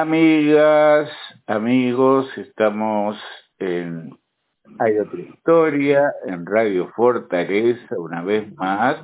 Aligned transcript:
Amigas, 0.00 1.10
amigos, 1.48 2.30
estamos 2.38 3.18
en 3.58 4.16
Hay 4.78 4.96
otra 4.96 5.18
historia, 5.18 6.12
en 6.24 6.46
Radio 6.46 6.86
Fortaleza, 6.94 7.98
una 7.98 8.22
vez 8.22 8.46
más. 8.54 8.98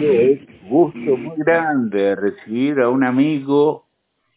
Es 0.00 0.40
gusto 0.68 1.16
muy 1.16 1.36
grande 1.36 2.16
recibir 2.16 2.80
a 2.80 2.88
un 2.88 3.04
amigo, 3.04 3.86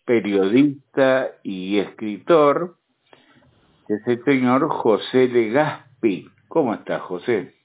periodista 0.05 1.31
y 1.41 1.79
escritor, 1.79 2.75
que 3.87 3.95
es 3.95 4.07
el 4.07 4.23
señor 4.25 4.69
José 4.69 5.27
Legaspi. 5.27 6.27
¿Cómo 6.47 6.71
estás, 6.75 7.01
José? 7.01 7.55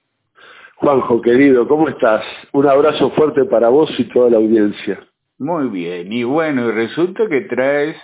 Juanjo, 0.77 1.21
querido, 1.21 1.69
¿cómo 1.69 1.91
estás? 1.91 2.25
Un 2.55 2.67
abrazo 2.67 3.11
fuerte 3.11 3.45
para 3.45 3.69
vos 3.69 3.91
y 3.99 4.05
toda 4.05 4.31
la 4.31 4.39
audiencia. 4.39 5.07
Muy 5.39 5.69
bien, 5.69 6.13
y 6.13 6.25
bueno, 6.25 6.69
y 6.69 6.73
resulta 6.73 7.29
que 7.29 7.43
traes 7.43 7.97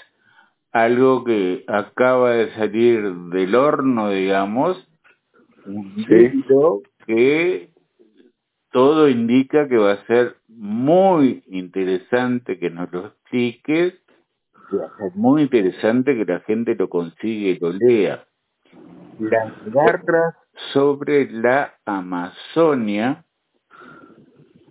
algo 0.71 1.25
que 1.25 1.65
acaba 1.67 2.31
de 2.31 2.53
salir 2.55 3.13
del 3.13 3.55
horno, 3.55 4.11
digamos, 4.11 4.89
un 5.67 5.95
libro 5.97 6.83
que 7.07 7.71
todo 8.71 9.09
indica 9.09 9.69
que 9.69 9.77
va 9.77 9.93
a 9.93 10.07
ser 10.07 10.37
muy 10.49 11.43
interesante 11.47 12.59
que 12.59 12.71
nos 12.71 12.93
lo 12.93 13.07
expliques, 13.07 13.95
que 14.71 14.77
va 14.77 14.87
a 14.87 14.97
ser 14.97 15.13
muy 15.15 15.43
interesante 15.43 16.17
que 16.17 16.25
la 16.25 16.41
gente 16.41 16.75
lo 16.75 16.89
consiga 16.89 17.51
y 17.51 17.59
lo 17.59 17.73
lea. 17.73 18.25
Las 19.19 19.53
garras. 19.73 20.35
Sobre 20.73 21.29
la 21.33 21.75
Amazonia, 21.85 23.25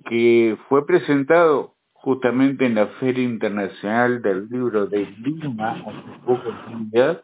que 0.06 0.58
fue 0.70 0.86
presentado 0.86 1.73
justamente 2.04 2.66
en 2.66 2.76
la 2.76 2.88
Feria 3.00 3.24
Internacional 3.24 4.22
del 4.22 4.50
Libro 4.50 4.88
de 4.88 5.06
Lima 5.20 5.72
hace 5.72 6.20
pocos 6.26 6.54
días. 6.92 7.18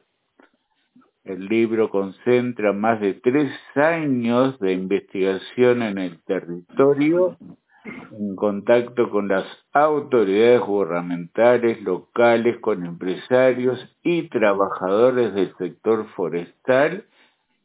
El 1.26 1.48
libro 1.48 1.90
concentra 1.90 2.72
más 2.72 3.02
de 3.02 3.16
tres 3.16 3.52
años 3.76 4.58
de 4.60 4.72
investigación 4.72 5.84
en 5.84 5.98
el 5.98 6.24
territorio, 6.24 7.38
en 7.84 8.38
contacto 8.38 9.10
con 9.10 9.28
las 9.28 9.46
autoridades 9.74 10.62
gubernamentales 10.62 11.82
locales, 11.82 12.58
con 12.60 12.86
empresarios 12.86 13.86
y 14.02 14.30
trabajadores 14.30 15.34
del 15.34 15.54
sector 15.58 16.08
forestal 16.16 17.04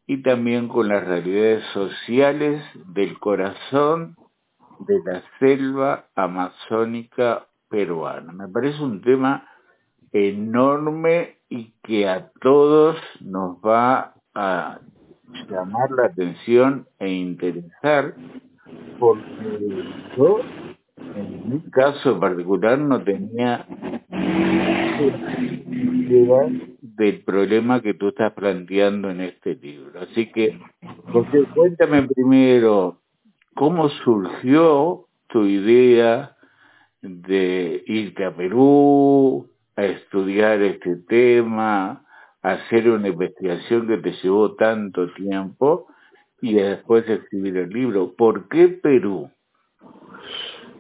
y 0.09 0.21
también 0.23 0.67
con 0.67 0.89
las 0.89 1.07
realidades 1.07 1.63
sociales 1.73 2.61
del 2.93 3.17
corazón 3.21 4.17
de 4.81 5.01
la 5.05 5.23
selva 5.39 6.07
amazónica 6.15 7.47
peruana. 7.69 8.33
Me 8.33 8.49
parece 8.49 8.83
un 8.83 9.01
tema 9.01 9.49
enorme 10.13 11.39
y 11.49 11.75
que 11.83 12.09
a 12.09 12.31
todos 12.41 12.97
nos 13.21 13.57
va 13.59 14.15
a 14.35 14.81
llamar 15.49 15.91
la 15.91 16.07
atención 16.07 16.87
e 16.99 17.09
interesar 17.11 18.15
porque 18.99 19.85
yo 20.17 20.39
en 21.17 21.49
mi 21.49 21.61
caso 21.71 22.19
particular 22.19 22.79
no 22.79 23.03
tenía 23.03 23.67
idea 25.73 26.49
del 26.81 27.23
problema 27.25 27.81
que 27.81 27.95
tú 27.95 28.09
estás 28.09 28.33
planteando 28.33 29.11
en 29.11 29.21
este 29.21 29.57
libro. 29.57 30.01
Así 30.01 30.31
que, 30.31 30.59
José, 31.13 31.45
cuéntame 31.55 32.03
primero 32.03 33.01
¿Cómo 33.55 33.89
surgió 33.89 35.07
tu 35.29 35.45
idea 35.45 36.37
de 37.03 37.85
irte 37.87 38.25
a 38.25 38.35
Perú, 38.35 39.49
a 39.77 39.85
estudiar 39.85 40.61
este 40.61 40.97
tema, 41.09 42.05
a 42.43 42.51
hacer 42.51 42.91
una 42.91 43.09
investigación 43.09 43.87
que 43.87 43.99
te 43.99 44.13
llevó 44.23 44.55
tanto 44.55 45.07
tiempo 45.15 45.87
y 46.41 46.55
después 46.55 47.09
escribir 47.09 47.57
el 47.59 47.71
libro? 47.71 48.13
¿Por 48.17 48.49
qué 48.49 48.69
Perú? 48.69 49.31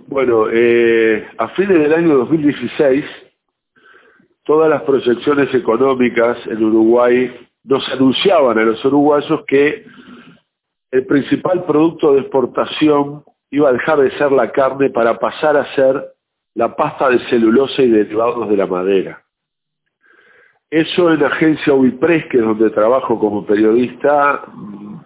Bueno, 0.08 0.46
eh, 0.52 1.28
a 1.38 1.48
fines 1.50 1.78
del 1.78 1.94
año 1.94 2.16
2016, 2.16 3.04
todas 4.42 4.68
las 4.68 4.82
proyecciones 4.82 5.54
económicas 5.54 6.38
en 6.48 6.62
Uruguay 6.62 7.32
nos 7.62 7.88
anunciaban 7.88 8.58
a 8.58 8.64
los 8.64 8.84
uruguayos 8.84 9.44
que 9.46 9.86
el 10.94 11.06
principal 11.06 11.64
producto 11.64 12.12
de 12.12 12.20
exportación 12.20 13.24
iba 13.50 13.68
a 13.68 13.72
dejar 13.72 13.98
de 13.98 14.12
ser 14.12 14.30
la 14.30 14.52
carne 14.52 14.90
para 14.90 15.18
pasar 15.18 15.56
a 15.56 15.74
ser 15.74 16.12
la 16.54 16.76
pasta 16.76 17.08
de 17.08 17.18
celulosa 17.28 17.82
y 17.82 17.90
derivados 17.90 18.48
de 18.48 18.56
la 18.56 18.68
madera. 18.68 19.20
Eso 20.70 21.10
en 21.10 21.20
la 21.20 21.26
agencia 21.26 21.74
Ubipress, 21.74 22.26
que 22.26 22.38
es 22.38 22.44
donde 22.44 22.70
trabajo 22.70 23.18
como 23.18 23.44
periodista, 23.44 24.44
mm, 24.54 25.00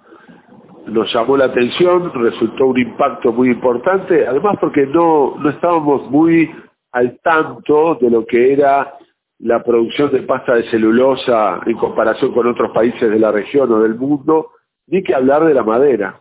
nos 0.89 1.11
llamó 1.15 1.39
la 1.39 1.47
atención, 1.47 2.13
resultó 2.13 2.67
un 2.67 2.81
impacto 2.81 3.33
muy 3.33 3.49
importante, 3.49 4.27
además 4.27 4.59
porque 4.61 4.85
no, 4.85 5.37
no 5.39 5.49
estábamos 5.49 6.11
muy 6.11 6.51
al 6.93 7.19
tanto 7.21 7.95
de 7.99 8.11
lo 8.11 8.27
que 8.27 8.53
era 8.53 8.93
la 9.39 9.65
producción 9.65 10.13
de 10.13 10.21
pasta 10.21 10.55
de 10.55 10.69
celulosa 10.71 11.61
en 11.65 11.79
comparación 11.79 12.35
con 12.35 12.47
otros 12.47 12.73
países 12.73 13.11
de 13.11 13.19
la 13.19 13.33
región 13.33 13.73
o 13.73 13.81
del 13.81 13.95
mundo, 13.95 14.51
ni 14.89 15.03
que 15.03 15.15
hablar 15.15 15.45
de 15.45 15.55
la 15.55 15.63
madera. 15.63 16.21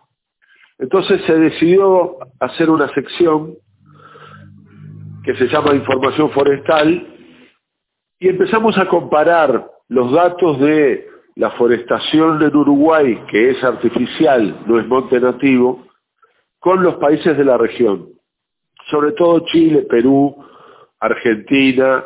Entonces 0.78 1.22
se 1.25 1.38
decidió 1.38 2.17
hacer 2.39 2.69
una 2.69 2.88
sección 2.94 3.55
que 5.23 5.35
se 5.35 5.47
llama 5.47 5.73
Información 5.73 6.29
Forestal 6.31 7.16
y 8.19 8.29
empezamos 8.29 8.77
a 8.77 8.88
comparar 8.88 9.69
los 9.89 10.11
datos 10.11 10.59
de 10.59 11.07
la 11.35 11.51
forestación 11.51 12.41
en 12.41 12.56
Uruguay, 12.56 13.23
que 13.29 13.51
es 13.51 13.63
artificial, 13.63 14.63
no 14.66 14.79
es 14.79 14.88
monte 14.88 15.19
nativo, 15.19 15.85
con 16.59 16.83
los 16.83 16.95
países 16.95 17.38
de 17.38 17.45
la 17.45 17.57
región, 17.57 18.09
sobre 18.89 19.11
todo 19.11 19.45
Chile, 19.45 19.83
Perú, 19.89 20.35
Argentina, 21.00 22.03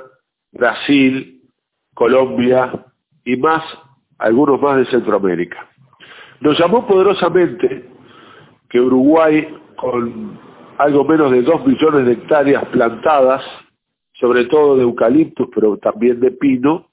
Brasil, 0.51 1.41
Colombia 1.93 2.85
y 3.23 3.37
más, 3.37 3.63
algunos 4.17 4.61
más 4.61 4.77
de 4.77 4.85
Centroamérica. 4.85 5.70
Nos 6.41 6.59
llamó 6.59 6.87
poderosamente 6.87 7.85
que 8.67 8.79
Uruguay, 8.79 9.47
con 9.75 10.39
algo 10.77 11.05
menos 11.05 11.31
de 11.31 11.43
dos 11.43 11.65
millones 11.65 12.07
de 12.07 12.13
hectáreas 12.13 12.65
plantadas, 12.69 13.43
sobre 14.13 14.45
todo 14.45 14.75
de 14.75 14.81
eucaliptus, 14.81 15.49
pero 15.53 15.77
también 15.77 16.19
de 16.19 16.31
pino, 16.31 16.87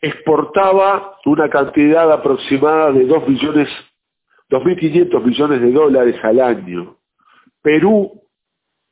exportaba 0.00 1.16
una 1.26 1.48
cantidad 1.48 2.12
aproximada 2.12 2.92
de 2.92 3.06
2 3.06 3.28
millones, 3.28 3.68
2.500 4.50 5.24
millones 5.24 5.60
de 5.60 5.72
dólares 5.72 6.16
al 6.22 6.40
año. 6.40 6.96
Perú, 7.60 8.22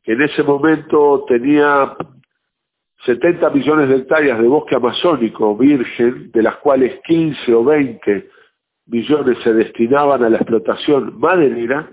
que 0.03 0.13
en 0.13 0.23
ese 0.23 0.43
momento 0.43 1.25
tenía 1.29 1.95
70 3.05 3.51
millones 3.51 3.89
de 3.91 3.97
hectáreas 3.97 4.41
de 4.41 4.49
bosque 4.49 4.75
amazónico 4.75 5.57
virgen, 5.57 6.33
de 6.33 6.43
las 6.43 6.57
cuales 6.57 7.01
15 7.05 7.55
o 7.55 7.63
20 7.63 8.42
millones 8.87 9.39
se 9.43 9.53
destinaban 9.53 10.25
a 10.25 10.29
la 10.29 10.37
explotación 10.37 11.19
maderera, 11.19 11.91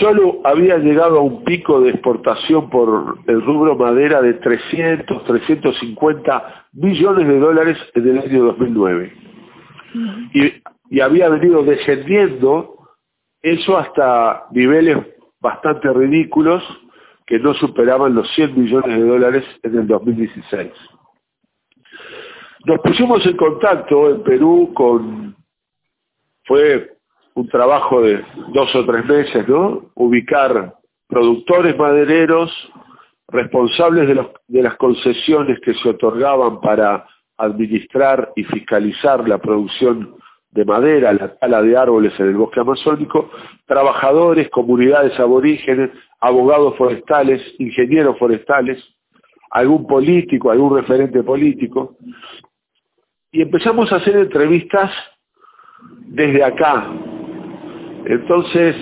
solo 0.00 0.40
había 0.44 0.78
llegado 0.78 1.18
a 1.18 1.22
un 1.22 1.44
pico 1.44 1.80
de 1.80 1.90
exportación 1.90 2.70
por 2.70 3.18
el 3.26 3.42
rubro 3.42 3.76
madera 3.76 4.22
de 4.22 4.34
300, 4.34 5.24
350 5.24 6.66
millones 6.72 7.28
de 7.28 7.38
dólares 7.38 7.78
en 7.94 8.08
el 8.08 8.18
año 8.18 8.44
2009. 8.44 9.12
Y, 10.34 10.52
y 10.96 11.00
había 11.00 11.28
venido 11.28 11.62
descendiendo 11.64 12.76
eso 13.42 13.76
hasta 13.76 14.44
niveles 14.52 14.98
bastante 15.40 15.92
ridículos 15.92 16.62
que 17.26 17.38
no 17.38 17.54
superaban 17.54 18.14
los 18.14 18.30
100 18.34 18.60
millones 18.60 18.98
de 18.98 19.04
dólares 19.04 19.44
en 19.62 19.78
el 19.78 19.86
2016. 19.86 20.70
Nos 22.64 22.80
pusimos 22.80 23.26
en 23.26 23.36
contacto 23.36 24.10
en 24.10 24.22
Perú 24.22 24.72
con 24.74 25.34
fue 26.44 26.96
un 27.34 27.48
trabajo 27.48 28.02
de 28.02 28.22
dos 28.52 28.74
o 28.74 28.84
tres 28.84 29.04
meses, 29.06 29.48
¿no? 29.48 29.90
Ubicar 29.94 30.74
productores 31.08 31.76
madereros 31.76 32.50
responsables 33.28 34.08
de, 34.08 34.26
de 34.48 34.62
las 34.62 34.76
concesiones 34.76 35.58
que 35.60 35.74
se 35.74 35.88
otorgaban 35.88 36.60
para 36.60 37.06
administrar 37.38 38.32
y 38.36 38.44
fiscalizar 38.44 39.26
la 39.28 39.38
producción 39.38 40.16
de 40.50 40.64
madera, 40.66 41.14
la 41.14 41.34
tala 41.36 41.62
de 41.62 41.76
árboles 41.76 42.12
en 42.20 42.28
el 42.28 42.36
bosque 42.36 42.60
amazónico, 42.60 43.30
trabajadores, 43.66 44.50
comunidades 44.50 45.18
aborígenes, 45.18 45.90
abogados 46.20 46.76
forestales, 46.76 47.42
ingenieros 47.58 48.18
forestales, 48.18 48.78
algún 49.50 49.86
político, 49.86 50.50
algún 50.50 50.76
referente 50.76 51.22
político, 51.22 51.96
y 53.32 53.40
empezamos 53.40 53.90
a 53.92 53.96
hacer 53.96 54.16
entrevistas 54.16 54.90
desde 56.06 56.44
acá. 56.44 56.90
Entonces, 58.04 58.76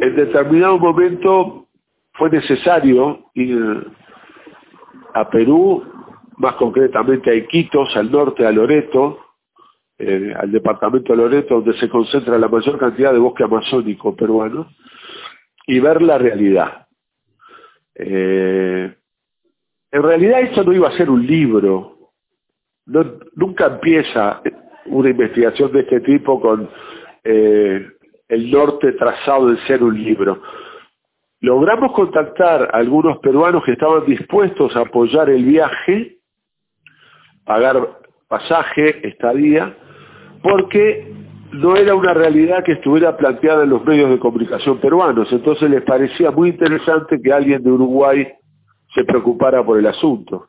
en 0.00 0.16
determinado 0.16 0.78
momento 0.78 1.66
fue 2.14 2.30
necesario 2.30 3.26
ir 3.34 3.86
a 5.14 5.28
Perú 5.28 5.84
más 6.36 6.54
concretamente 6.54 7.30
a 7.30 7.34
Iquitos, 7.34 7.94
al 7.96 8.10
norte, 8.10 8.46
a 8.46 8.52
Loreto, 8.52 9.18
eh, 9.98 10.34
al 10.36 10.50
departamento 10.50 11.12
de 11.12 11.18
Loreto, 11.18 11.56
donde 11.60 11.78
se 11.78 11.88
concentra 11.88 12.38
la 12.38 12.48
mayor 12.48 12.78
cantidad 12.78 13.12
de 13.12 13.18
bosque 13.18 13.44
amazónico 13.44 14.16
peruano, 14.16 14.68
y 15.66 15.78
ver 15.78 16.02
la 16.02 16.18
realidad. 16.18 16.86
Eh, 17.94 18.94
en 19.90 20.02
realidad 20.02 20.40
esto 20.40 20.64
no 20.64 20.72
iba 20.72 20.88
a 20.88 20.96
ser 20.96 21.10
un 21.10 21.24
libro, 21.26 22.10
nunca 23.36 23.66
empieza 23.66 24.42
una 24.92 25.10
investigación 25.10 25.72
de 25.72 25.80
este 25.80 26.00
tipo 26.00 26.40
con 26.40 26.68
eh, 27.24 27.86
el 28.28 28.50
norte 28.50 28.92
trazado 28.92 29.50
en 29.50 29.58
ser 29.66 29.82
un 29.82 30.02
libro. 30.02 30.40
Logramos 31.40 31.92
contactar 31.92 32.70
a 32.72 32.78
algunos 32.78 33.18
peruanos 33.18 33.64
que 33.64 33.72
estaban 33.72 34.04
dispuestos 34.06 34.74
a 34.76 34.80
apoyar 34.80 35.28
el 35.28 35.44
viaje, 35.44 36.18
pagar 37.44 37.98
pasaje, 38.28 39.06
estadía, 39.08 39.76
porque 40.42 41.12
no 41.52 41.76
era 41.76 41.94
una 41.94 42.14
realidad 42.14 42.64
que 42.64 42.72
estuviera 42.72 43.16
planteada 43.16 43.64
en 43.64 43.70
los 43.70 43.84
medios 43.84 44.10
de 44.10 44.18
comunicación 44.18 44.78
peruanos. 44.78 45.30
Entonces 45.32 45.68
les 45.68 45.82
parecía 45.82 46.30
muy 46.30 46.50
interesante 46.50 47.20
que 47.20 47.32
alguien 47.32 47.62
de 47.62 47.70
Uruguay 47.70 48.28
se 48.94 49.04
preocupara 49.04 49.64
por 49.64 49.78
el 49.78 49.86
asunto. 49.86 50.48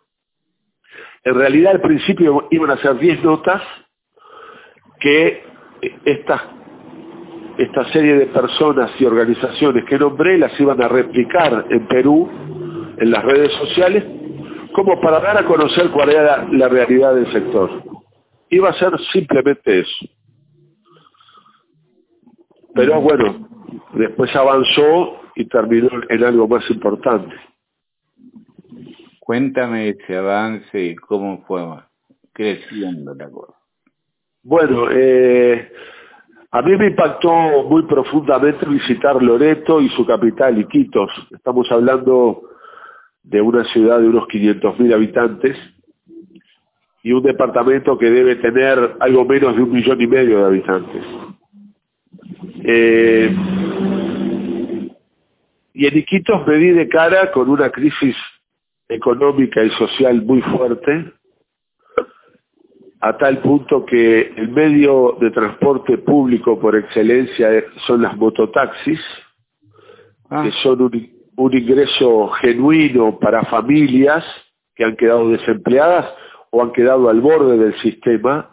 En 1.24 1.36
realidad 1.36 1.74
al 1.74 1.82
principio 1.82 2.48
iban 2.52 2.72
a 2.72 2.78
ser 2.78 2.98
10 2.98 3.24
notas 3.24 3.62
que 5.04 5.44
esta, 6.06 6.42
esta 7.58 7.92
serie 7.92 8.16
de 8.16 8.28
personas 8.28 8.90
y 9.00 9.06
organizaciones 9.06 9.84
que 9.84 10.00
nombré 10.00 10.38
las 10.38 10.58
iban 10.58 10.82
a 10.82 10.88
replicar 10.88 11.66
en 11.70 11.88
Perú, 11.88 12.30
en 12.98 13.12
las 13.12 13.22
redes 13.26 13.52
sociales, 13.52 14.06
como 14.72 15.00
para 15.02 15.20
dar 15.20 15.38
a 15.38 15.46
conocer 15.46 15.92
cuál 15.92 16.10
era 16.10 16.48
la 16.52 16.70
realidad 16.70 17.16
del 17.16 17.30
sector. 17.34 17.84
Iba 18.50 18.70
a 18.70 18.80
ser 18.80 18.94
simplemente 19.12 19.80
eso. 19.80 20.06
Pero 22.74 23.02
bueno, 23.02 23.50
después 23.96 24.34
avanzó 24.36 25.20
y 25.36 25.46
terminó 25.50 25.90
en 26.08 26.24
algo 26.24 26.48
más 26.48 26.68
importante. 26.70 27.36
Cuéntame 29.20 29.90
ese 29.90 30.16
avance 30.16 30.82
y 30.82 30.96
cómo 30.96 31.44
fue 31.46 31.62
creciendo 32.32 33.14
la 33.16 33.30
cosa. 33.30 33.63
Bueno, 34.46 34.88
eh, 34.92 35.72
a 36.52 36.62
mí 36.62 36.76
me 36.76 36.88
impactó 36.88 37.64
muy 37.64 37.84
profundamente 37.84 38.66
visitar 38.66 39.24
Loreto 39.24 39.80
y 39.80 39.88
su 39.90 40.06
capital, 40.06 40.60
Iquitos. 40.60 41.10
Estamos 41.32 41.72
hablando 41.72 42.42
de 43.24 43.40
una 43.40 43.64
ciudad 43.64 44.00
de 44.00 44.08
unos 44.10 44.26
500.000 44.28 44.94
habitantes 44.94 45.58
y 47.04 47.14
un 47.14 47.24
departamento 47.24 47.98
que 47.98 48.10
debe 48.10 48.36
tener 48.36 48.98
algo 49.00 49.24
menos 49.24 49.56
de 49.56 49.64
un 49.64 49.72
millón 49.72 50.02
y 50.02 50.08
medio 50.08 50.40
de 50.40 50.46
habitantes. 50.46 51.06
Eh, 52.66 53.36
y 55.74 55.88
en 55.88 55.98
Iquitos 55.98 56.46
me 56.46 56.58
di 56.58 56.72
de 56.72 56.90
cara 56.90 57.32
con 57.32 57.50
una 57.50 57.70
crisis 57.70 58.18
económica 58.90 59.64
y 59.64 59.70
social 59.70 60.22
muy 60.22 60.42
fuerte, 60.42 61.14
a 63.06 63.18
tal 63.18 63.40
punto 63.40 63.86
que 63.86 64.32
el 64.38 64.48
medio 64.48 65.18
de 65.20 65.30
transporte 65.32 65.98
público 65.98 66.58
por 66.58 66.74
excelencia 66.78 67.50
son 67.86 68.02
las 68.02 68.16
mototaxis, 68.16 69.02
ah. 70.30 70.42
que 70.42 70.52
son 70.64 70.84
un, 70.84 71.10
un 71.36 71.54
ingreso 71.54 72.30
genuino 72.30 73.20
para 73.20 73.44
familias 73.44 74.24
que 74.74 74.86
han 74.86 74.96
quedado 74.96 75.30
desempleadas 75.32 76.14
o 76.52 76.64
han 76.64 76.72
quedado 76.72 77.10
al 77.10 77.20
borde 77.20 77.58
del 77.58 77.78
sistema 77.82 78.50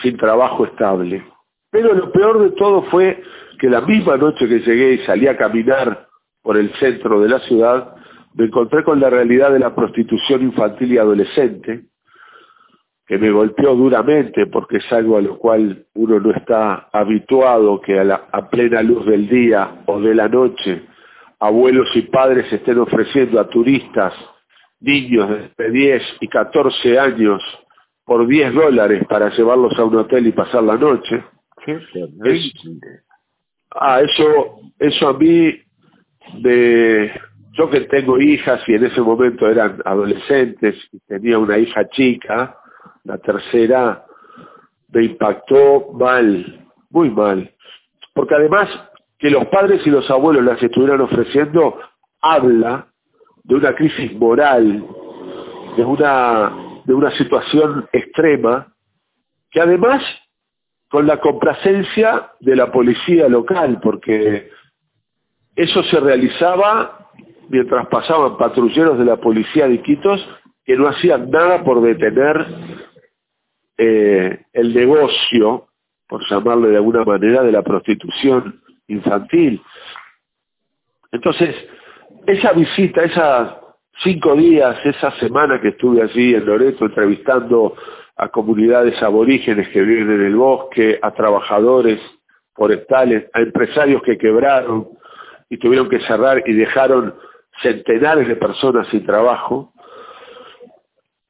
sin 0.00 0.16
trabajo 0.16 0.64
estable. 0.64 1.24
Pero 1.72 1.92
lo 1.92 2.12
peor 2.12 2.40
de 2.40 2.50
todo 2.52 2.82
fue 2.82 3.20
que 3.58 3.68
la 3.68 3.80
misma 3.80 4.16
noche 4.16 4.46
que 4.46 4.60
llegué 4.60 4.92
y 4.92 4.98
salí 4.98 5.26
a 5.26 5.36
caminar 5.36 6.06
por 6.40 6.56
el 6.56 6.72
centro 6.74 7.20
de 7.20 7.30
la 7.30 7.40
ciudad, 7.40 7.96
me 8.34 8.44
encontré 8.44 8.84
con 8.84 9.00
la 9.00 9.10
realidad 9.10 9.50
de 9.50 9.58
la 9.58 9.74
prostitución 9.74 10.42
infantil 10.42 10.92
y 10.92 10.98
adolescente, 10.98 11.82
que 13.08 13.18
me 13.18 13.30
golpeó 13.30 13.74
duramente 13.74 14.46
porque 14.46 14.76
es 14.76 14.92
algo 14.92 15.16
a 15.16 15.22
lo 15.22 15.38
cual 15.38 15.86
uno 15.94 16.20
no 16.20 16.30
está 16.30 16.88
habituado 16.92 17.80
que 17.80 17.98
a, 17.98 18.04
la, 18.04 18.28
a 18.30 18.50
plena 18.50 18.82
luz 18.82 19.06
del 19.06 19.28
día 19.28 19.82
o 19.86 19.98
de 19.98 20.14
la 20.14 20.28
noche 20.28 20.82
abuelos 21.40 21.88
y 21.94 22.02
padres 22.02 22.52
estén 22.52 22.78
ofreciendo 22.78 23.40
a 23.40 23.48
turistas 23.48 24.12
niños 24.80 25.30
de 25.56 25.70
10 25.70 26.02
y 26.20 26.28
14 26.28 26.98
años 26.98 27.42
por 28.04 28.26
10 28.26 28.54
dólares 28.54 29.04
para 29.08 29.30
llevarlos 29.30 29.78
a 29.78 29.84
un 29.84 29.96
hotel 29.96 30.26
y 30.26 30.32
pasar 30.32 30.62
la 30.62 30.76
noche. 30.76 31.24
ah, 33.74 34.00
eso, 34.02 34.60
eso 34.78 35.08
a 35.08 35.12
mí 35.14 35.52
de 36.42 37.10
yo 37.52 37.68
que 37.70 37.80
tengo 37.82 38.18
hijas 38.20 38.62
y 38.68 38.74
en 38.74 38.84
ese 38.84 39.00
momento 39.00 39.48
eran 39.48 39.82
adolescentes 39.84 40.76
y 40.92 41.00
tenía 41.00 41.38
una 41.38 41.58
hija 41.58 41.88
chica, 41.88 42.57
la 43.08 43.16
tercera 43.16 44.04
me 44.92 45.04
impactó 45.06 45.92
mal, 45.94 46.68
muy 46.90 47.08
mal. 47.10 47.50
Porque 48.12 48.34
además 48.34 48.68
que 49.18 49.30
los 49.30 49.46
padres 49.46 49.84
y 49.86 49.90
los 49.90 50.08
abuelos 50.10 50.44
las 50.44 50.62
estuvieran 50.62 51.00
ofreciendo 51.00 51.78
habla 52.20 52.86
de 53.44 53.54
una 53.54 53.74
crisis 53.74 54.14
moral, 54.14 54.84
de 55.76 55.84
una, 55.84 56.82
de 56.84 56.92
una 56.92 57.10
situación 57.12 57.88
extrema, 57.92 58.74
que 59.50 59.62
además 59.62 60.02
con 60.90 61.06
la 61.06 61.18
complacencia 61.18 62.32
de 62.40 62.56
la 62.56 62.70
policía 62.70 63.26
local, 63.28 63.80
porque 63.82 64.50
eso 65.56 65.82
se 65.84 65.98
realizaba 65.98 67.10
mientras 67.48 67.86
pasaban 67.88 68.36
patrulleros 68.36 68.98
de 68.98 69.06
la 69.06 69.16
policía 69.16 69.66
de 69.66 69.74
Iquitos 69.76 70.28
que 70.68 70.76
no 70.76 70.86
hacían 70.86 71.30
nada 71.30 71.64
por 71.64 71.80
detener 71.80 72.46
eh, 73.78 74.44
el 74.52 74.74
negocio, 74.74 75.68
por 76.08 76.28
llamarle 76.28 76.70
de 76.70 76.76
alguna 76.76 77.04
manera, 77.04 77.42
de 77.44 77.52
la 77.52 77.62
prostitución 77.62 78.60
infantil. 78.88 79.62
Entonces, 81.12 81.54
esa 82.26 82.52
visita, 82.52 83.04
esas 83.04 83.54
cinco 84.02 84.34
días, 84.34 84.78
esa 84.84 85.12
semana 85.18 85.60
que 85.60 85.68
estuve 85.68 86.02
allí 86.02 86.34
en 86.34 86.44
Loreto 86.44 86.86
entrevistando 86.86 87.74
a 88.16 88.28
comunidades 88.28 89.00
aborígenes 89.00 89.68
que 89.68 89.80
viven 89.80 90.10
en 90.10 90.26
el 90.26 90.34
bosque, 90.34 90.98
a 91.00 91.12
trabajadores 91.12 92.00
forestales, 92.54 93.30
a 93.32 93.40
empresarios 93.40 94.02
que 94.02 94.18
quebraron 94.18 94.88
y 95.48 95.58
tuvieron 95.58 95.88
que 95.88 96.00
cerrar 96.00 96.42
y 96.46 96.52
dejaron 96.52 97.14
centenares 97.62 98.26
de 98.26 98.36
personas 98.36 98.88
sin 98.88 99.06
trabajo 99.06 99.72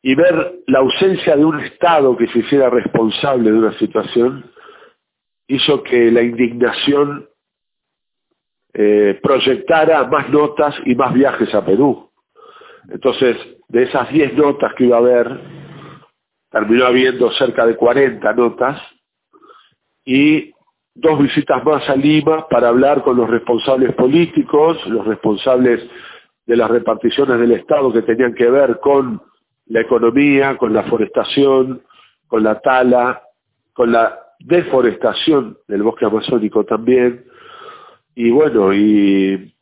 y 0.03 0.15
ver 0.15 0.61
la 0.67 0.81
ausencia 0.81 1.37
de 1.37 1.45
un 1.45 1.61
Estado 1.61 2.17
que 2.17 2.29
se 2.29 2.41
hiciera 2.41 2.71
responsable 2.71 3.51
de 3.51 3.59
una 3.59 3.79
situación 3.79 4.51
hizo 5.49 5.83
que 5.83 6.11
la 6.13 6.23
indignación 6.23 7.29
eh, 8.75 9.19
proyectara 9.23 10.07
más 10.07 10.29
notas 10.31 10.75
y 10.85 10.95
más 10.95 11.13
viajes 11.15 11.53
a 11.55 11.65
Perú. 11.65 12.11
Entonces, 12.91 13.37
de 13.69 13.83
esas 13.85 14.11
10 14.11 14.35
notas 14.35 14.73
que 14.75 14.85
iba 14.85 14.97
a 14.97 15.01
haber, 15.01 15.41
terminó 16.51 16.87
habiendo 16.87 17.31
cerca 17.33 17.67
de 17.67 17.77
40 17.77 18.33
notas 18.35 18.81
y 20.05 20.53
dos 20.95 21.19
visitas 21.19 21.65
más 21.65 21.89
a 21.89 21.97
Lima 21.97 22.47
para 22.49 22.69
hablar 22.69 23.03
con 23.03 23.17
los 23.17 23.29
responsables 23.29 23.95
políticos, 23.95 24.79
los 24.87 25.07
responsables 25.07 25.83
de 26.47 26.57
las 26.57 26.71
reparticiones 26.71 27.39
del 27.39 27.53
Estado 27.53 27.93
que 27.93 28.03
tenían 28.03 28.35
que 28.35 28.51
ver 28.51 28.81
con 28.81 29.21
la 29.69 29.81
economía, 29.81 30.57
con 30.57 30.73
la 30.73 30.85
forestación, 30.85 31.83
con 32.27 32.43
la 32.43 32.61
tala, 32.61 33.23
con 33.73 33.93
la 33.93 34.19
deforestación 34.41 35.59
del 35.67 35.83
bosque 35.83 36.07
amazónico 36.07 36.65
también. 36.65 37.25
Y 38.15 38.31
bueno, 38.31 38.73
y 38.75 39.55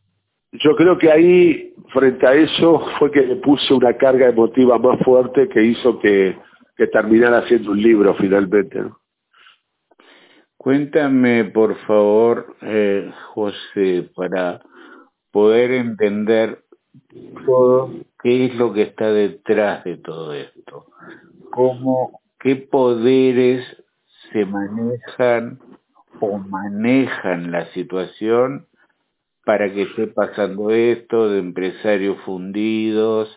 yo 0.52 0.76
creo 0.76 0.96
que 0.98 1.10
ahí, 1.10 1.74
frente 1.92 2.26
a 2.26 2.34
eso, 2.34 2.82
fue 2.98 3.10
que 3.10 3.22
le 3.22 3.36
puse 3.36 3.74
una 3.74 3.96
carga 3.96 4.28
emotiva 4.28 4.78
más 4.78 4.98
fuerte 5.00 5.48
que 5.48 5.62
hizo 5.62 5.98
que, 5.98 6.36
que 6.76 6.86
terminara 6.86 7.38
haciendo 7.38 7.72
un 7.72 7.82
libro 7.82 8.14
finalmente. 8.14 8.82
Cuéntame, 10.56 11.44
por 11.44 11.76
favor, 11.86 12.56
eh, 12.62 13.10
José, 13.34 14.10
para 14.14 14.60
poder 15.30 15.70
entender 15.72 16.64
todo 17.44 17.90
qué 18.26 18.46
es 18.46 18.56
lo 18.56 18.72
que 18.72 18.82
está 18.82 19.12
detrás 19.12 19.84
de 19.84 19.98
todo 19.98 20.34
esto, 20.34 20.86
cómo, 21.52 22.22
qué 22.40 22.56
poderes 22.56 23.64
se 24.32 24.44
manejan 24.44 25.60
o 26.18 26.36
manejan 26.36 27.52
la 27.52 27.66
situación 27.66 28.66
para 29.44 29.72
que 29.72 29.82
esté 29.82 30.08
pasando 30.08 30.70
esto 30.70 31.28
de 31.28 31.38
empresarios 31.38 32.18
fundidos, 32.22 33.30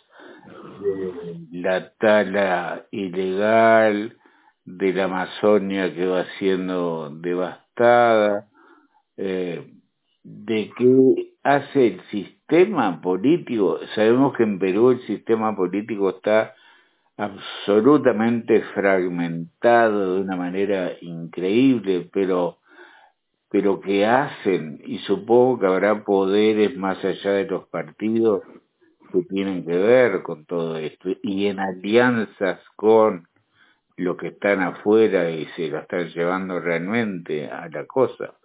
la 1.51 1.91
tala 1.99 2.87
ilegal 2.89 4.17
de 4.65 4.93
la 4.93 5.03
Amazonia 5.03 5.93
que 5.93 6.07
va 6.07 6.25
siendo 6.39 7.11
devastada, 7.11 8.47
eh, 9.17 9.71
de 10.23 10.71
qué 10.75 11.28
hace 11.55 11.87
el 11.87 12.01
sistema 12.11 13.01
político. 13.01 13.79
Sabemos 13.95 14.35
que 14.35 14.43
en 14.43 14.59
Perú 14.59 14.91
el 14.91 15.01
sistema 15.01 15.55
político 15.55 16.09
está 16.09 16.53
absolutamente 17.17 18.61
fragmentado 18.73 20.15
de 20.15 20.21
una 20.21 20.35
manera 20.35 20.93
increíble, 21.01 22.09
pero 22.11 22.57
pero 23.51 23.79
que 23.81 24.05
hacen 24.05 24.79
y 24.85 24.99
supongo 24.99 25.59
que 25.59 25.65
habrá 25.65 26.03
poderes 26.03 26.77
más 26.77 27.03
allá 27.03 27.31
de 27.31 27.45
los 27.45 27.67
partidos 27.69 28.43
que 29.11 29.23
tienen 29.23 29.65
que 29.65 29.75
ver 29.75 30.21
con 30.21 30.45
todo 30.45 30.77
esto 30.77 31.09
y 31.23 31.47
en 31.47 31.59
alianzas 31.59 32.59
con 32.75 33.27
lo 33.97 34.15
que 34.17 34.27
están 34.27 34.61
afuera 34.61 35.31
y 35.31 35.47
se 35.55 35.67
lo 35.67 35.79
están 35.79 36.09
llevando 36.09 36.59
realmente 36.59 37.49
a 37.49 37.67
la 37.69 37.85
cosa. 37.85 38.35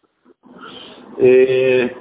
Eh, 1.18 1.94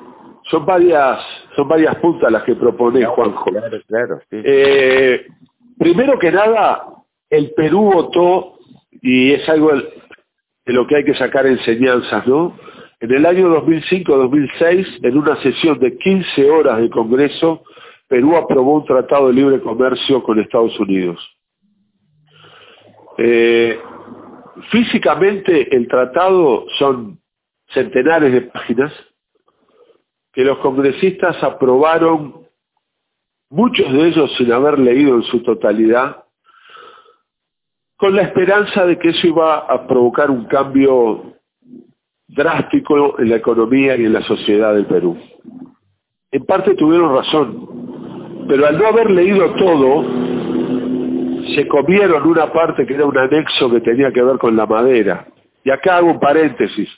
son 0.49 0.65
varias 0.65 1.19
son 1.55 1.67
varias 1.67 1.95
puntas 1.95 2.31
las 2.31 2.43
que 2.43 2.55
propone 2.55 3.05
Juanjo. 3.05 3.45
Claro, 3.45 3.77
claro, 3.87 4.21
eh, 4.31 5.25
primero 5.77 6.17
que 6.19 6.31
nada, 6.31 6.85
el 7.29 7.51
Perú 7.51 7.91
votó, 7.93 8.59
y 9.01 9.31
es 9.33 9.47
algo 9.49 9.71
de 9.73 10.73
lo 10.73 10.87
que 10.87 10.97
hay 10.97 11.03
que 11.03 11.15
sacar 11.15 11.45
enseñanzas, 11.45 12.25
¿no? 12.27 12.57
En 12.99 13.11
el 13.11 13.25
año 13.25 13.49
2005-2006, 13.65 14.99
en 15.03 15.17
una 15.17 15.35
sesión 15.41 15.77
de 15.79 15.97
15 15.97 16.49
horas 16.49 16.79
de 16.79 16.89
Congreso, 16.89 17.63
Perú 18.07 18.37
aprobó 18.37 18.75
un 18.75 18.85
tratado 18.85 19.27
de 19.27 19.33
libre 19.33 19.59
comercio 19.59 20.23
con 20.23 20.39
Estados 20.39 20.79
Unidos. 20.79 21.19
Eh, 23.17 23.79
físicamente 24.71 25.75
el 25.75 25.87
tratado 25.87 26.65
son 26.77 27.19
centenares 27.73 28.31
de 28.31 28.41
páginas 28.41 28.93
que 30.33 30.43
los 30.43 30.57
congresistas 30.57 31.41
aprobaron, 31.43 32.47
muchos 33.49 33.91
de 33.93 34.07
ellos 34.07 34.33
sin 34.35 34.51
haber 34.51 34.79
leído 34.79 35.15
en 35.15 35.23
su 35.23 35.43
totalidad, 35.43 36.23
con 37.95 38.15
la 38.15 38.23
esperanza 38.23 38.85
de 38.85 38.97
que 38.97 39.09
eso 39.09 39.27
iba 39.27 39.59
a 39.59 39.87
provocar 39.87 40.31
un 40.31 40.45
cambio 40.45 41.35
drástico 42.27 43.19
en 43.19 43.29
la 43.29 43.35
economía 43.35 43.95
y 43.95 44.05
en 44.05 44.13
la 44.13 44.23
sociedad 44.23 44.73
del 44.73 44.87
Perú. 44.87 45.17
En 46.31 46.45
parte 46.45 46.73
tuvieron 46.73 47.15
razón, 47.15 48.45
pero 48.47 48.65
al 48.65 48.77
no 48.77 48.87
haber 48.87 49.11
leído 49.11 49.53
todo, 49.53 50.03
se 51.55 51.67
comieron 51.67 52.27
una 52.27 52.51
parte 52.51 52.87
que 52.87 52.95
era 52.95 53.05
un 53.05 53.17
anexo 53.17 53.69
que 53.69 53.81
tenía 53.81 54.11
que 54.11 54.23
ver 54.23 54.37
con 54.39 54.55
la 54.55 54.65
madera. 54.65 55.27
Y 55.63 55.69
acá 55.69 55.97
hago 55.97 56.11
un 56.11 56.19
paréntesis. 56.19 56.89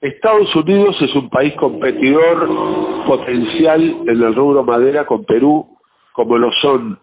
Estados 0.00 0.54
Unidos 0.54 0.96
es 1.02 1.12
un 1.16 1.28
país 1.28 1.54
competidor 1.54 2.48
potencial 3.04 3.82
en 3.82 4.22
el 4.22 4.34
rubro 4.34 4.62
madera 4.62 5.04
con 5.04 5.24
Perú, 5.24 5.76
como 6.12 6.38
lo 6.38 6.52
son 6.52 7.00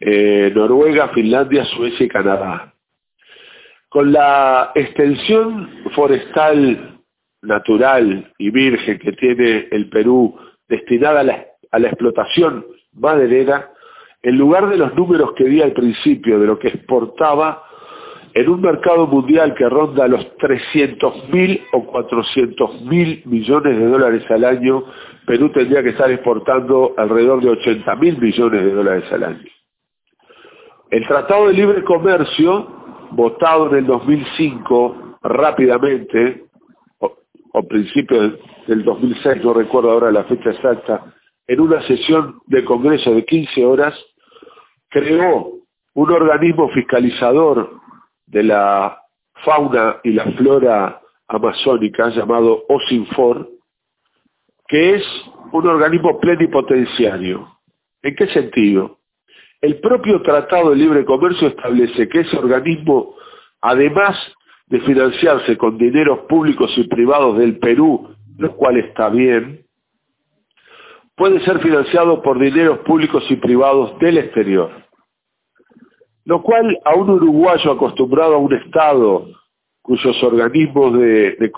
eh, 0.00 0.50
Noruega, 0.52 1.10
Finlandia, 1.10 1.64
Suecia 1.64 2.06
y 2.06 2.08
Canadá. 2.08 2.74
Con 3.88 4.12
la 4.12 4.72
extensión 4.74 5.84
forestal 5.94 6.98
natural 7.42 8.32
y 8.36 8.50
virgen 8.50 8.98
que 8.98 9.12
tiene 9.12 9.68
el 9.70 9.88
Perú 9.88 10.36
destinada 10.66 11.20
a 11.20 11.24
la, 11.24 11.44
a 11.70 11.78
la 11.78 11.88
explotación 11.88 12.66
maderera, 12.94 13.70
en 14.22 14.36
lugar 14.36 14.68
de 14.68 14.78
los 14.78 14.92
números 14.94 15.34
que 15.34 15.44
di 15.44 15.62
al 15.62 15.72
principio 15.72 16.40
de 16.40 16.46
lo 16.46 16.58
que 16.58 16.68
exportaba, 16.68 17.62
en 18.34 18.48
un 18.48 18.60
mercado 18.60 19.06
mundial 19.06 19.54
que 19.54 19.68
ronda 19.68 20.08
los 20.08 20.36
300 20.38 21.28
mil 21.28 21.62
o 21.72 21.86
400 21.86 22.82
mil 22.82 23.22
millones 23.26 23.78
de 23.78 23.86
dólares 23.86 24.24
al 24.28 24.44
año, 24.44 24.84
Perú 25.24 25.50
tendría 25.50 25.84
que 25.84 25.90
estar 25.90 26.10
exportando 26.10 26.94
alrededor 26.96 27.40
de 27.42 27.50
80 27.50 27.94
mil 27.96 28.18
millones 28.18 28.64
de 28.64 28.72
dólares 28.72 29.04
al 29.12 29.22
año. 29.22 29.44
El 30.90 31.06
Tratado 31.06 31.46
de 31.46 31.54
Libre 31.54 31.84
Comercio, 31.84 32.66
votado 33.12 33.70
en 33.70 33.76
el 33.76 33.86
2005 33.86 35.18
rápidamente, 35.22 36.44
o 37.56 37.68
principios 37.68 38.32
del 38.66 38.82
2006, 38.82 39.44
no 39.44 39.54
recuerdo 39.54 39.92
ahora 39.92 40.10
la 40.10 40.24
fecha 40.24 40.50
exacta, 40.50 41.14
en 41.46 41.60
una 41.60 41.80
sesión 41.82 42.40
de 42.46 42.64
Congreso 42.64 43.14
de 43.14 43.24
15 43.24 43.64
horas, 43.64 43.94
creó 44.88 45.52
un 45.94 46.10
organismo 46.10 46.68
fiscalizador 46.70 47.83
de 48.34 48.42
la 48.42 48.98
fauna 49.44 50.00
y 50.02 50.10
la 50.10 50.24
flora 50.32 51.00
amazónica 51.28 52.08
llamado 52.08 52.64
OSINFOR, 52.68 53.48
que 54.66 54.96
es 54.96 55.04
un 55.52 55.68
organismo 55.68 56.18
plenipotenciario. 56.18 57.48
¿En 58.02 58.16
qué 58.16 58.26
sentido? 58.26 58.98
El 59.60 59.78
propio 59.78 60.20
Tratado 60.20 60.70
de 60.70 60.76
Libre 60.76 61.04
Comercio 61.04 61.46
establece 61.46 62.08
que 62.08 62.20
ese 62.20 62.36
organismo, 62.36 63.14
además 63.60 64.16
de 64.66 64.80
financiarse 64.80 65.56
con 65.56 65.78
dineros 65.78 66.26
públicos 66.28 66.72
y 66.76 66.88
privados 66.88 67.38
del 67.38 67.58
Perú, 67.58 68.16
lo 68.36 68.56
cual 68.56 68.78
está 68.78 69.10
bien, 69.10 69.64
puede 71.14 71.38
ser 71.44 71.60
financiado 71.60 72.20
por 72.20 72.40
dineros 72.40 72.80
públicos 72.80 73.24
y 73.30 73.36
privados 73.36 73.96
del 74.00 74.18
exterior. 74.18 74.83
Lo 76.24 76.42
cual 76.42 76.78
a 76.84 76.94
un 76.94 77.10
uruguayo 77.10 77.72
acostumbrado 77.72 78.34
a 78.34 78.38
un 78.38 78.52
Estado 78.54 79.26
cuyos 79.82 80.22
organismos 80.22 80.98
de, 80.98 81.36
de 81.36 81.52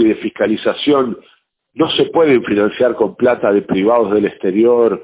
y 0.00 0.04
de 0.04 0.14
fiscalización 0.16 1.18
no 1.72 1.88
se 1.90 2.04
pueden 2.06 2.44
financiar 2.44 2.94
con 2.94 3.16
plata 3.16 3.50
de 3.52 3.62
privados 3.62 4.12
del 4.12 4.26
exterior 4.26 5.02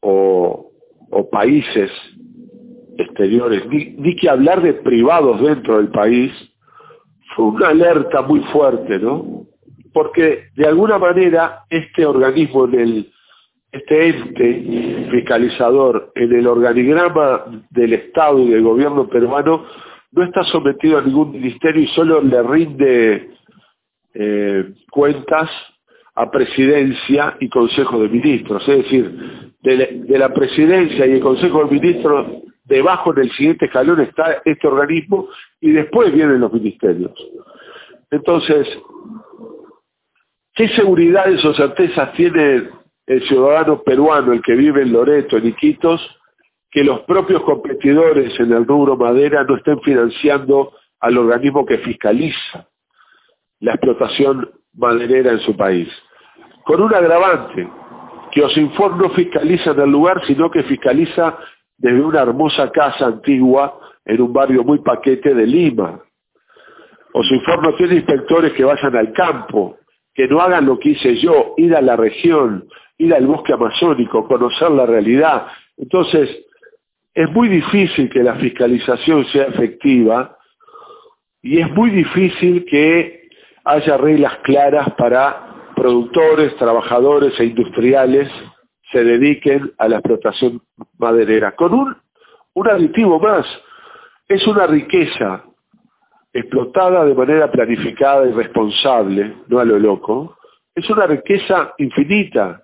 o, 0.00 0.70
o 1.10 1.30
países 1.30 1.90
exteriores, 2.98 3.66
ni, 3.68 3.86
ni 3.96 4.14
que 4.16 4.28
hablar 4.28 4.60
de 4.62 4.74
privados 4.74 5.40
dentro 5.40 5.78
del 5.78 5.88
país, 5.88 6.30
fue 7.34 7.46
una 7.46 7.68
alerta 7.68 8.22
muy 8.22 8.40
fuerte, 8.52 8.98
¿no? 8.98 9.46
Porque 9.92 10.48
de 10.54 10.66
alguna 10.66 10.98
manera 10.98 11.64
este 11.70 12.04
organismo 12.04 12.66
en 12.66 12.80
el, 12.80 13.11
este 13.72 14.08
ente 14.08 15.08
fiscalizador 15.10 16.12
en 16.14 16.32
el 16.32 16.46
organigrama 16.46 17.44
del 17.70 17.94
Estado 17.94 18.38
y 18.40 18.50
del 18.50 18.62
gobierno 18.62 19.08
peruano 19.08 19.64
no 20.12 20.22
está 20.22 20.44
sometido 20.44 20.98
a 20.98 21.02
ningún 21.02 21.32
ministerio 21.32 21.82
y 21.82 21.86
solo 21.88 22.20
le 22.20 22.42
rinde 22.42 23.30
eh, 24.14 24.74
cuentas 24.90 25.50
a 26.14 26.30
presidencia 26.30 27.38
y 27.40 27.48
consejo 27.48 27.98
de 28.02 28.10
ministros. 28.10 28.68
Es 28.68 28.84
decir, 28.84 29.52
de 29.62 30.18
la 30.18 30.34
presidencia 30.34 31.06
y 31.06 31.12
el 31.12 31.20
consejo 31.20 31.64
de 31.64 31.70
ministros 31.70 32.26
debajo 32.64 33.12
en 33.12 33.22
el 33.22 33.32
siguiente 33.32 33.66
escalón 33.66 34.00
está 34.00 34.42
este 34.44 34.66
organismo 34.66 35.28
y 35.60 35.70
después 35.70 36.12
vienen 36.12 36.40
los 36.40 36.52
ministerios. 36.52 37.12
Entonces, 38.10 38.68
¿qué 40.54 40.68
seguridades 40.68 41.42
o 41.44 41.54
certezas 41.54 42.12
tiene 42.12 42.68
el 43.06 43.22
ciudadano 43.28 43.82
peruano, 43.82 44.32
el 44.32 44.42
que 44.42 44.54
vive 44.54 44.82
en 44.82 44.92
Loreto, 44.92 45.36
en 45.36 45.46
Iquitos, 45.46 46.00
que 46.70 46.84
los 46.84 47.00
propios 47.00 47.42
competidores 47.42 48.38
en 48.40 48.52
el 48.52 48.66
rubro 48.66 48.96
madera 48.96 49.44
no 49.44 49.56
estén 49.56 49.80
financiando 49.80 50.72
al 51.00 51.18
organismo 51.18 51.66
que 51.66 51.78
fiscaliza 51.78 52.66
la 53.60 53.72
explotación 53.72 54.50
maderera 54.74 55.32
en 55.32 55.40
su 55.40 55.56
país? 55.56 55.88
Con 56.64 56.80
un 56.80 56.94
agravante, 56.94 57.68
que 58.30 58.42
Osinfor 58.42 58.96
no 58.96 59.10
fiscaliza 59.10 59.72
en 59.72 59.80
el 59.80 59.90
lugar, 59.90 60.24
sino 60.26 60.50
que 60.50 60.62
fiscaliza 60.62 61.36
desde 61.76 62.00
una 62.00 62.22
hermosa 62.22 62.70
casa 62.70 63.06
antigua 63.06 63.78
en 64.04 64.22
un 64.22 64.32
barrio 64.32 64.64
muy 64.64 64.78
paquete 64.78 65.34
de 65.34 65.46
Lima. 65.46 66.00
O 67.12 67.22
su 67.22 67.34
informe 67.34 67.74
tiene 67.76 67.96
inspectores 67.96 68.52
que 68.54 68.64
vayan 68.64 68.96
al 68.96 69.12
campo, 69.12 69.76
que 70.14 70.26
no 70.28 70.40
hagan 70.40 70.64
lo 70.64 70.78
que 70.78 70.90
hice 70.90 71.16
yo, 71.16 71.54
ir 71.58 71.76
a 71.76 71.82
la 71.82 71.96
región, 71.96 72.66
ir 72.98 73.14
al 73.14 73.26
bosque 73.26 73.52
amazónico, 73.52 74.26
conocer 74.26 74.70
la 74.70 74.86
realidad. 74.86 75.46
Entonces, 75.76 76.28
es 77.14 77.30
muy 77.30 77.48
difícil 77.48 78.08
que 78.08 78.22
la 78.22 78.36
fiscalización 78.36 79.24
sea 79.26 79.44
efectiva 79.44 80.36
y 81.42 81.58
es 81.58 81.70
muy 81.72 81.90
difícil 81.90 82.64
que 82.64 83.28
haya 83.64 83.96
reglas 83.96 84.38
claras 84.44 84.92
para 84.94 85.72
productores, 85.74 86.56
trabajadores 86.56 87.38
e 87.38 87.44
industriales 87.44 88.30
se 88.90 89.02
dediquen 89.02 89.72
a 89.78 89.88
la 89.88 89.96
explotación 89.96 90.60
maderera. 90.98 91.56
Con 91.56 91.72
un, 91.72 91.96
un 92.54 92.68
aditivo 92.68 93.18
más, 93.18 93.46
es 94.28 94.46
una 94.46 94.66
riqueza 94.66 95.44
explotada 96.32 97.04
de 97.04 97.14
manera 97.14 97.50
planificada 97.50 98.26
y 98.26 98.32
responsable, 98.32 99.36
no 99.48 99.58
a 99.58 99.64
lo 99.64 99.78
loco, 99.78 100.36
es 100.74 100.88
una 100.88 101.06
riqueza 101.06 101.74
infinita. 101.78 102.61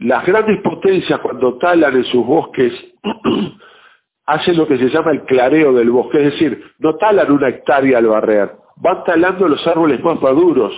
Las 0.00 0.24
grandes 0.26 0.60
potencias 0.62 1.20
cuando 1.20 1.58
talan 1.58 1.94
en 1.94 2.04
sus 2.04 2.24
bosques 2.24 2.72
hacen 4.26 4.56
lo 4.56 4.66
que 4.66 4.78
se 4.78 4.88
llama 4.88 5.12
el 5.12 5.24
clareo 5.24 5.72
del 5.72 5.90
bosque, 5.90 6.18
es 6.18 6.32
decir, 6.32 6.72
no 6.78 6.96
talan 6.96 7.30
una 7.30 7.48
hectárea 7.48 7.98
al 7.98 8.06
barrer, 8.06 8.50
van 8.76 9.04
talando 9.04 9.46
los 9.46 9.64
árboles 9.66 10.02
más 10.02 10.20
maduros, 10.20 10.72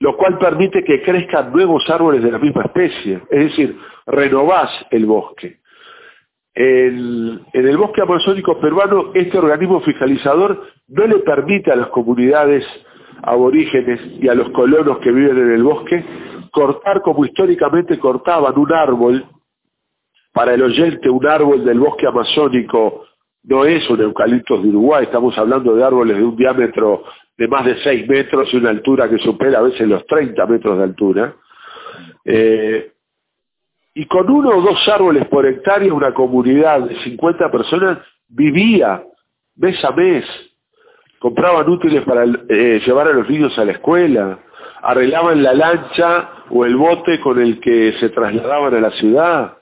lo 0.00 0.16
cual 0.16 0.38
permite 0.38 0.82
que 0.84 1.02
crezcan 1.02 1.52
nuevos 1.52 1.88
árboles 1.88 2.22
de 2.22 2.32
la 2.32 2.38
misma 2.38 2.62
especie, 2.62 3.22
es 3.30 3.44
decir, 3.44 3.78
renovás 4.06 4.70
el 4.90 5.06
bosque. 5.06 5.60
en 6.54 7.44
el 7.52 7.76
bosque 7.76 8.02
amazónico 8.02 8.58
peruano, 8.58 9.12
este 9.14 9.38
organismo 9.38 9.80
fiscalizador 9.82 10.64
no 10.88 11.06
le 11.06 11.18
permite 11.18 11.70
a 11.70 11.76
las 11.76 11.88
comunidades 11.88 12.64
aborígenes 13.22 14.00
y 14.20 14.28
a 14.28 14.34
los 14.34 14.50
colonos 14.50 14.98
que 14.98 15.12
viven 15.12 15.36
en 15.36 15.52
el 15.52 15.62
bosque 15.62 16.04
cortar 16.56 17.02
como 17.02 17.26
históricamente 17.26 17.98
cortaban 17.98 18.56
un 18.56 18.72
árbol. 18.72 19.26
Para 20.32 20.54
el 20.54 20.62
oyente, 20.62 21.10
un 21.10 21.26
árbol 21.26 21.66
del 21.66 21.78
bosque 21.78 22.06
amazónico 22.06 23.04
no 23.42 23.66
es 23.66 23.88
un 23.90 24.00
eucalipto 24.00 24.56
de 24.56 24.68
Uruguay, 24.68 25.04
estamos 25.04 25.36
hablando 25.36 25.74
de 25.74 25.84
árboles 25.84 26.16
de 26.16 26.24
un 26.24 26.34
diámetro 26.34 27.04
de 27.36 27.46
más 27.46 27.66
de 27.66 27.76
6 27.82 28.08
metros 28.08 28.48
y 28.52 28.56
una 28.56 28.70
altura 28.70 29.08
que 29.08 29.18
supera 29.18 29.58
a 29.58 29.62
veces 29.62 29.86
los 29.86 30.06
30 30.06 30.46
metros 30.46 30.78
de 30.78 30.84
altura. 30.84 31.36
Eh, 32.24 32.92
y 33.94 34.06
con 34.06 34.30
uno 34.30 34.56
o 34.56 34.62
dos 34.62 34.88
árboles 34.88 35.26
por 35.28 35.46
hectárea, 35.46 35.92
una 35.92 36.14
comunidad 36.14 36.88
de 36.88 36.96
50 37.04 37.50
personas 37.50 37.98
vivía 38.28 39.02
mes 39.56 39.84
a 39.84 39.90
mes. 39.90 40.24
Compraban 41.18 41.68
útiles 41.68 42.02
para 42.04 42.24
eh, 42.24 42.80
llevar 42.84 43.08
a 43.08 43.12
los 43.12 43.28
niños 43.28 43.56
a 43.58 43.64
la 43.64 43.72
escuela, 43.72 44.38
arreglaban 44.86 45.42
la 45.42 45.52
lancha 45.52 46.30
o 46.48 46.64
el 46.64 46.76
bote 46.76 47.18
con 47.20 47.40
el 47.40 47.58
que 47.58 47.94
se 47.98 48.08
trasladaban 48.10 48.72
a 48.72 48.80
la 48.80 48.90
ciudad. 48.92 49.56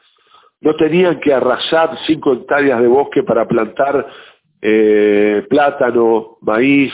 No 0.61 0.77
tenían 0.77 1.19
que 1.19 1.33
arrasar 1.33 1.97
cinco 2.07 2.35
hectáreas 2.35 2.81
de 2.83 2.89
bosque 2.89 3.23
para 3.23 3.49
plantar 3.49 4.07
eh, 4.61 5.47
plátano, 5.49 6.37
maíz 6.43 6.93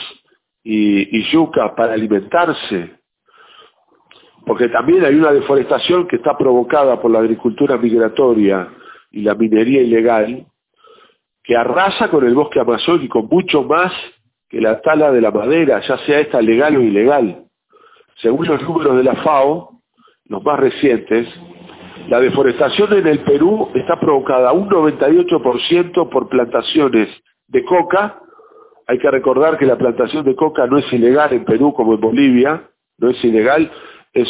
y, 0.63 1.17
y 1.17 1.23
yuca 1.29 1.75
para 1.75 1.93
alimentarse. 1.93 2.91
Porque 4.45 4.69
también 4.69 5.03
hay 5.03 5.15
una 5.15 5.33
deforestación 5.33 6.07
que 6.07 6.15
está 6.15 6.37
provocada 6.37 7.01
por 7.01 7.11
la 7.11 7.19
agricultura 7.19 7.77
migratoria 7.77 8.69
y 9.11 9.23
la 9.23 9.35
minería 9.35 9.81
ilegal, 9.81 10.45
que 11.43 11.57
arrasa 11.57 12.09
con 12.09 12.25
el 12.25 12.33
bosque 12.33 12.61
amazónico 12.61 13.23
mucho 13.23 13.63
más 13.63 13.91
que 14.47 14.61
la 14.61 14.79
tala 14.79 15.11
de 15.11 15.19
la 15.19 15.31
madera, 15.31 15.81
ya 15.81 15.97
sea 16.05 16.21
esta 16.21 16.41
legal 16.41 16.77
o 16.77 16.81
ilegal. 16.81 17.50
Según 18.17 18.47
los 18.47 18.61
números 18.61 18.97
de 18.97 19.03
la 19.03 19.15
FAO, 19.15 19.81
los 20.25 20.43
más 20.43 20.59
recientes, 20.59 21.27
la 22.07 22.19
deforestación 22.19 22.93
en 22.93 23.07
el 23.07 23.19
Perú 23.19 23.69
está 23.75 23.99
provocada 23.99 24.51
un 24.51 24.69
98% 24.69 26.09
por 26.09 26.29
plantaciones 26.29 27.09
de 27.47 27.63
coca. 27.63 28.19
Hay 28.87 28.97
que 28.99 29.09
recordar 29.09 29.57
que 29.57 29.65
la 29.65 29.77
plantación 29.77 30.25
de 30.25 30.35
coca 30.35 30.67
no 30.67 30.77
es 30.77 30.91
ilegal 30.91 31.33
en 31.33 31.45
Perú 31.45 31.73
como 31.73 31.93
en 31.93 32.01
Bolivia, 32.01 32.69
no 32.97 33.09
es 33.09 33.23
ilegal, 33.23 33.71
es, 34.13 34.27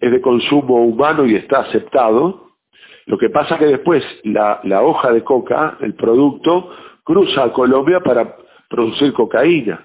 es 0.00 0.10
de 0.10 0.20
consumo 0.20 0.84
humano 0.84 1.24
y 1.26 1.34
está 1.34 1.60
aceptado. 1.60 2.48
Lo 3.06 3.18
que 3.18 3.30
pasa 3.30 3.58
que 3.58 3.66
después 3.66 4.04
la, 4.24 4.60
la 4.64 4.82
hoja 4.82 5.12
de 5.12 5.24
coca, 5.24 5.78
el 5.80 5.94
producto, 5.94 6.70
cruza 7.04 7.44
a 7.44 7.52
Colombia 7.52 8.00
para 8.00 8.36
producir 8.68 9.12
cocaína. 9.12 9.84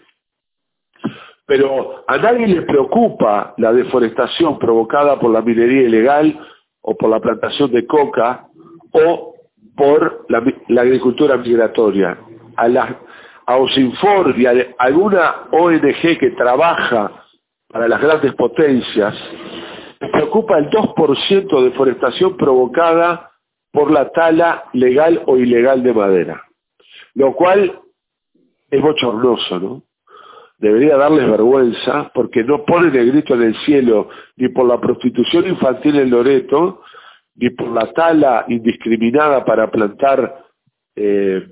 Pero 1.47 2.03
a 2.05 2.17
nadie 2.17 2.45
le 2.45 2.61
preocupa 2.63 3.53
la 3.57 3.71
deforestación 3.71 4.59
provocada 4.59 5.17
por 5.17 5.31
la 5.31 5.41
minería 5.41 5.83
ilegal 5.83 6.37
o 6.81 6.95
por 6.95 7.09
la 7.09 7.21
plantación 7.21 7.71
de 7.71 7.87
coca 7.87 8.47
o 8.91 9.33
por 9.75 10.25
la, 10.27 10.81
agricultura 10.81 11.37
migratoria. 11.37 12.17
A, 12.57 12.67
la, 12.67 12.99
a 13.45 13.57
Osinfor 13.57 14.37
y 14.37 14.45
a 14.45 14.53
alguna 14.77 15.47
ONG 15.51 16.17
que 16.19 16.31
trabaja 16.37 17.11
para 17.69 17.87
las 17.87 18.01
grandes 18.01 18.33
potencias, 18.35 19.15
le 20.01 20.09
preocupa 20.09 20.57
el 20.57 20.69
2% 20.69 21.59
de 21.59 21.69
deforestación 21.69 22.35
provocada 22.35 23.31
por 23.71 23.91
la 23.91 24.09
tala 24.09 24.65
legal 24.73 25.23
o 25.27 25.37
ilegal 25.37 25.81
de 25.81 25.93
madera, 25.93 26.43
lo 27.13 27.33
cual 27.35 27.79
es 28.69 28.81
bochornoso, 28.81 29.59
¿no? 29.59 29.86
Debería 30.57 30.97
darles 30.97 31.29
vergüenza 31.29 32.11
porque 32.13 32.43
no 32.43 32.65
ponen 32.65 32.95
el 32.95 33.11
grito 33.11 33.35
en 33.35 33.43
el 33.43 33.55
cielo 33.65 34.09
ni 34.35 34.49
por 34.49 34.67
la 34.67 34.79
prostitución 34.79 35.47
infantil 35.47 35.99
en 35.99 36.09
Loreto, 36.09 36.81
ni 37.35 37.51
por 37.51 37.69
la 37.69 37.91
tala 37.93 38.45
indiscriminada 38.47 39.45
para 39.45 39.69
plantar 39.69 40.45
eh, 40.95 41.47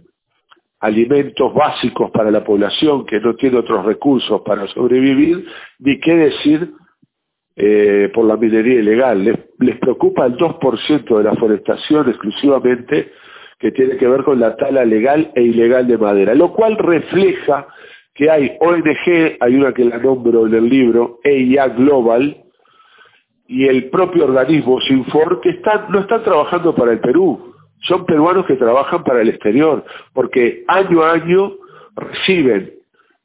alimentos 0.80 1.54
básicos 1.54 2.12
para 2.12 2.32
la 2.32 2.44
población 2.44 3.06
que 3.06 3.20
no 3.20 3.36
tiene 3.36 3.58
otros 3.58 3.86
recursos 3.86 4.42
para 4.42 4.68
sobrevivir, 4.68 5.46
ni 5.80 6.00
qué 6.00 6.16
decir 6.16 6.74
eh, 7.56 8.12
por 8.14 8.26
la 8.26 8.38
minería 8.38 8.80
ilegal. 8.80 9.24
Les, 9.24 9.38
les 9.60 9.78
preocupa 9.80 10.26
el 10.26 10.36
2% 10.36 11.18
de 11.18 11.24
la 11.24 11.36
forestación 11.36 12.10
exclusivamente 12.10 13.12
que 13.60 13.72
tiene 13.72 13.98
que 13.98 14.08
ver 14.08 14.24
con 14.24 14.40
la 14.40 14.56
tala 14.58 14.84
legal 14.84 15.32
e 15.36 15.44
ilegal 15.44 15.88
de 15.88 15.98
madera, 15.98 16.34
lo 16.34 16.52
cual 16.52 16.78
refleja 16.78 17.68
que 18.16 18.32
hay 18.32 18.58
ONG, 18.62 19.38
hay 19.40 19.56
una 19.56 19.74
que 19.74 19.84
la 19.84 19.98
nombro 19.98 20.48
en 20.48 20.56
el 20.56 20.70
libro, 20.70 21.20
EIA 21.24 21.68
Global, 21.68 22.44
y 23.48 23.68
el 23.68 23.90
propio 23.90 24.26
organismo 24.26 24.80
Sinfor, 24.82 25.42
que 25.42 25.50
están, 25.50 25.92
no 25.92 26.00
están 26.00 26.24
trabajando 26.24 26.74
para 26.74 26.94
el 26.94 27.00
Perú, 27.00 27.54
son 27.82 28.06
peruanos 28.06 28.46
que 28.46 28.56
trabajan 28.56 29.04
para 29.04 29.22
el 29.22 29.30
exterior, 29.30 29.84
porque 30.14 30.64
año 30.68 31.04
a 31.04 31.12
año 31.12 31.54
reciben 31.96 32.74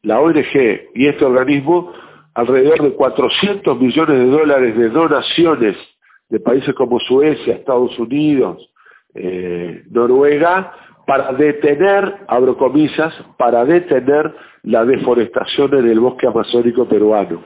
la 0.02 0.20
ONG 0.20 0.90
y 0.94 1.06
este 1.06 1.24
organismo 1.24 1.92
alrededor 2.34 2.82
de 2.82 2.92
400 2.92 3.80
millones 3.80 4.18
de 4.18 4.26
dólares 4.26 4.76
de 4.76 4.88
donaciones 4.88 5.76
de 6.28 6.40
países 6.40 6.74
como 6.74 6.98
Suecia, 7.00 7.54
Estados 7.54 7.98
Unidos, 7.98 8.70
eh, 9.14 9.82
Noruega, 9.90 10.72
para 11.10 11.32
detener, 11.32 12.18
abro 12.28 12.56
comillas, 12.56 13.12
para 13.36 13.64
detener 13.64 14.32
la 14.62 14.84
deforestación 14.84 15.74
en 15.74 15.88
el 15.88 15.98
bosque 15.98 16.28
amazónico 16.28 16.88
peruano. 16.88 17.42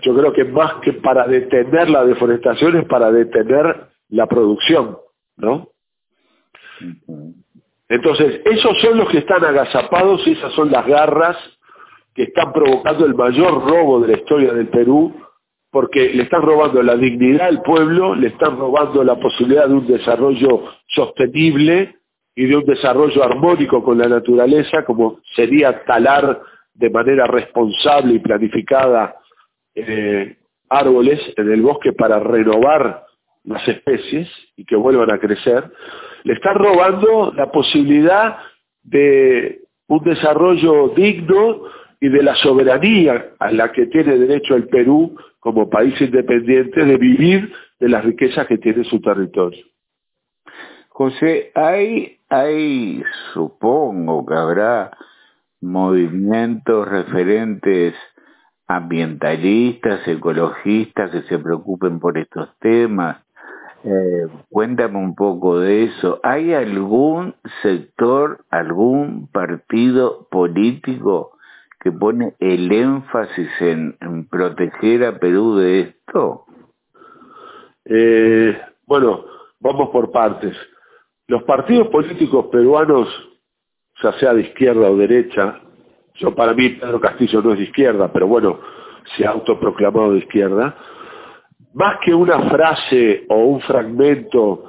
Yo 0.00 0.16
creo 0.16 0.32
que 0.32 0.44
más 0.46 0.76
que 0.76 0.94
para 0.94 1.26
detener 1.26 1.90
la 1.90 2.06
deforestación 2.06 2.78
es 2.78 2.86
para 2.86 3.12
detener 3.12 3.88
la 4.08 4.26
producción, 4.26 4.96
¿no? 5.36 5.68
Entonces, 7.90 8.40
esos 8.46 8.80
son 8.80 8.96
los 8.96 9.10
que 9.10 9.18
están 9.18 9.44
agazapados 9.44 10.26
y 10.26 10.32
esas 10.32 10.54
son 10.54 10.70
las 10.72 10.86
garras 10.86 11.36
que 12.14 12.22
están 12.22 12.50
provocando 12.54 13.04
el 13.04 13.14
mayor 13.14 13.68
robo 13.68 14.00
de 14.00 14.08
la 14.08 14.18
historia 14.20 14.54
del 14.54 14.68
Perú, 14.68 15.14
porque 15.70 16.14
le 16.14 16.22
están 16.22 16.40
robando 16.40 16.82
la 16.82 16.96
dignidad 16.96 17.48
al 17.48 17.60
pueblo, 17.60 18.14
le 18.14 18.28
están 18.28 18.58
robando 18.58 19.04
la 19.04 19.16
posibilidad 19.16 19.68
de 19.68 19.74
un 19.74 19.86
desarrollo 19.86 20.62
sostenible, 20.86 21.95
y 22.36 22.46
de 22.46 22.56
un 22.56 22.64
desarrollo 22.64 23.24
armónico 23.24 23.82
con 23.82 23.98
la 23.98 24.08
naturaleza, 24.08 24.84
como 24.84 25.20
sería 25.34 25.82
talar 25.84 26.42
de 26.74 26.90
manera 26.90 27.26
responsable 27.26 28.14
y 28.14 28.18
planificada 28.18 29.16
eh, 29.74 30.36
árboles 30.68 31.18
en 31.36 31.50
el 31.50 31.62
bosque 31.62 31.94
para 31.94 32.20
renovar 32.20 33.04
las 33.44 33.66
especies 33.66 34.28
y 34.54 34.66
que 34.66 34.76
vuelvan 34.76 35.10
a 35.12 35.18
crecer, 35.18 35.64
le 36.24 36.34
están 36.34 36.56
robando 36.56 37.32
la 37.34 37.50
posibilidad 37.50 38.36
de 38.82 39.60
un 39.88 40.04
desarrollo 40.04 40.88
digno 40.88 41.62
y 42.00 42.08
de 42.10 42.22
la 42.22 42.34
soberanía 42.34 43.30
a 43.38 43.50
la 43.50 43.72
que 43.72 43.86
tiene 43.86 44.18
derecho 44.18 44.56
el 44.56 44.68
Perú 44.68 45.16
como 45.40 45.70
país 45.70 45.98
independiente 46.00 46.84
de 46.84 46.96
vivir 46.98 47.50
de 47.80 47.88
las 47.88 48.04
riquezas 48.04 48.46
que 48.46 48.58
tiene 48.58 48.84
su 48.84 49.00
territorio. 49.00 49.64
José, 50.98 51.52
hay, 51.54 52.20
hay, 52.30 53.04
supongo 53.34 54.24
que 54.24 54.32
habrá 54.32 54.96
movimientos 55.60 56.88
referentes 56.88 57.94
ambientalistas, 58.66 60.08
ecologistas 60.08 61.10
que 61.10 61.20
se 61.24 61.38
preocupen 61.38 62.00
por 62.00 62.16
estos 62.16 62.48
temas. 62.60 63.18
Eh, 63.84 64.26
cuéntame 64.48 64.96
un 64.96 65.14
poco 65.14 65.60
de 65.60 65.84
eso. 65.84 66.18
¿Hay 66.22 66.54
algún 66.54 67.34
sector, 67.60 68.46
algún 68.48 69.28
partido 69.30 70.26
político 70.30 71.36
que 71.78 71.92
pone 71.92 72.36
el 72.38 72.72
énfasis 72.72 73.50
en, 73.60 73.98
proteger 74.30 75.04
a 75.04 75.18
Perú 75.18 75.56
de 75.56 75.80
esto? 75.80 76.46
Eh, 77.84 78.58
bueno, 78.86 79.26
vamos 79.60 79.90
por 79.90 80.10
partes. 80.10 80.56
Los 81.28 81.42
partidos 81.42 81.88
políticos 81.88 82.46
peruanos, 82.52 83.08
ya 84.02 84.12
sea 84.12 84.32
de 84.32 84.42
izquierda 84.42 84.90
o 84.90 84.96
derecha, 84.96 85.60
yo 86.14 86.34
para 86.34 86.54
mí 86.54 86.68
Pedro 86.70 87.00
Castillo 87.00 87.42
no 87.42 87.52
es 87.52 87.58
de 87.58 87.64
izquierda, 87.64 88.12
pero 88.12 88.26
bueno, 88.26 88.60
se 89.16 89.26
ha 89.26 89.30
autoproclamado 89.30 90.12
de 90.12 90.18
izquierda, 90.18 90.76
más 91.74 91.98
que 92.04 92.14
una 92.14 92.48
frase 92.48 93.26
o 93.28 93.36
un 93.44 93.60
fragmento 93.60 94.64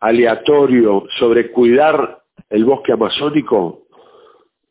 aleatorio 0.00 1.04
sobre 1.18 1.50
cuidar 1.52 2.22
el 2.50 2.64
bosque 2.64 2.92
amazónico, 2.92 3.82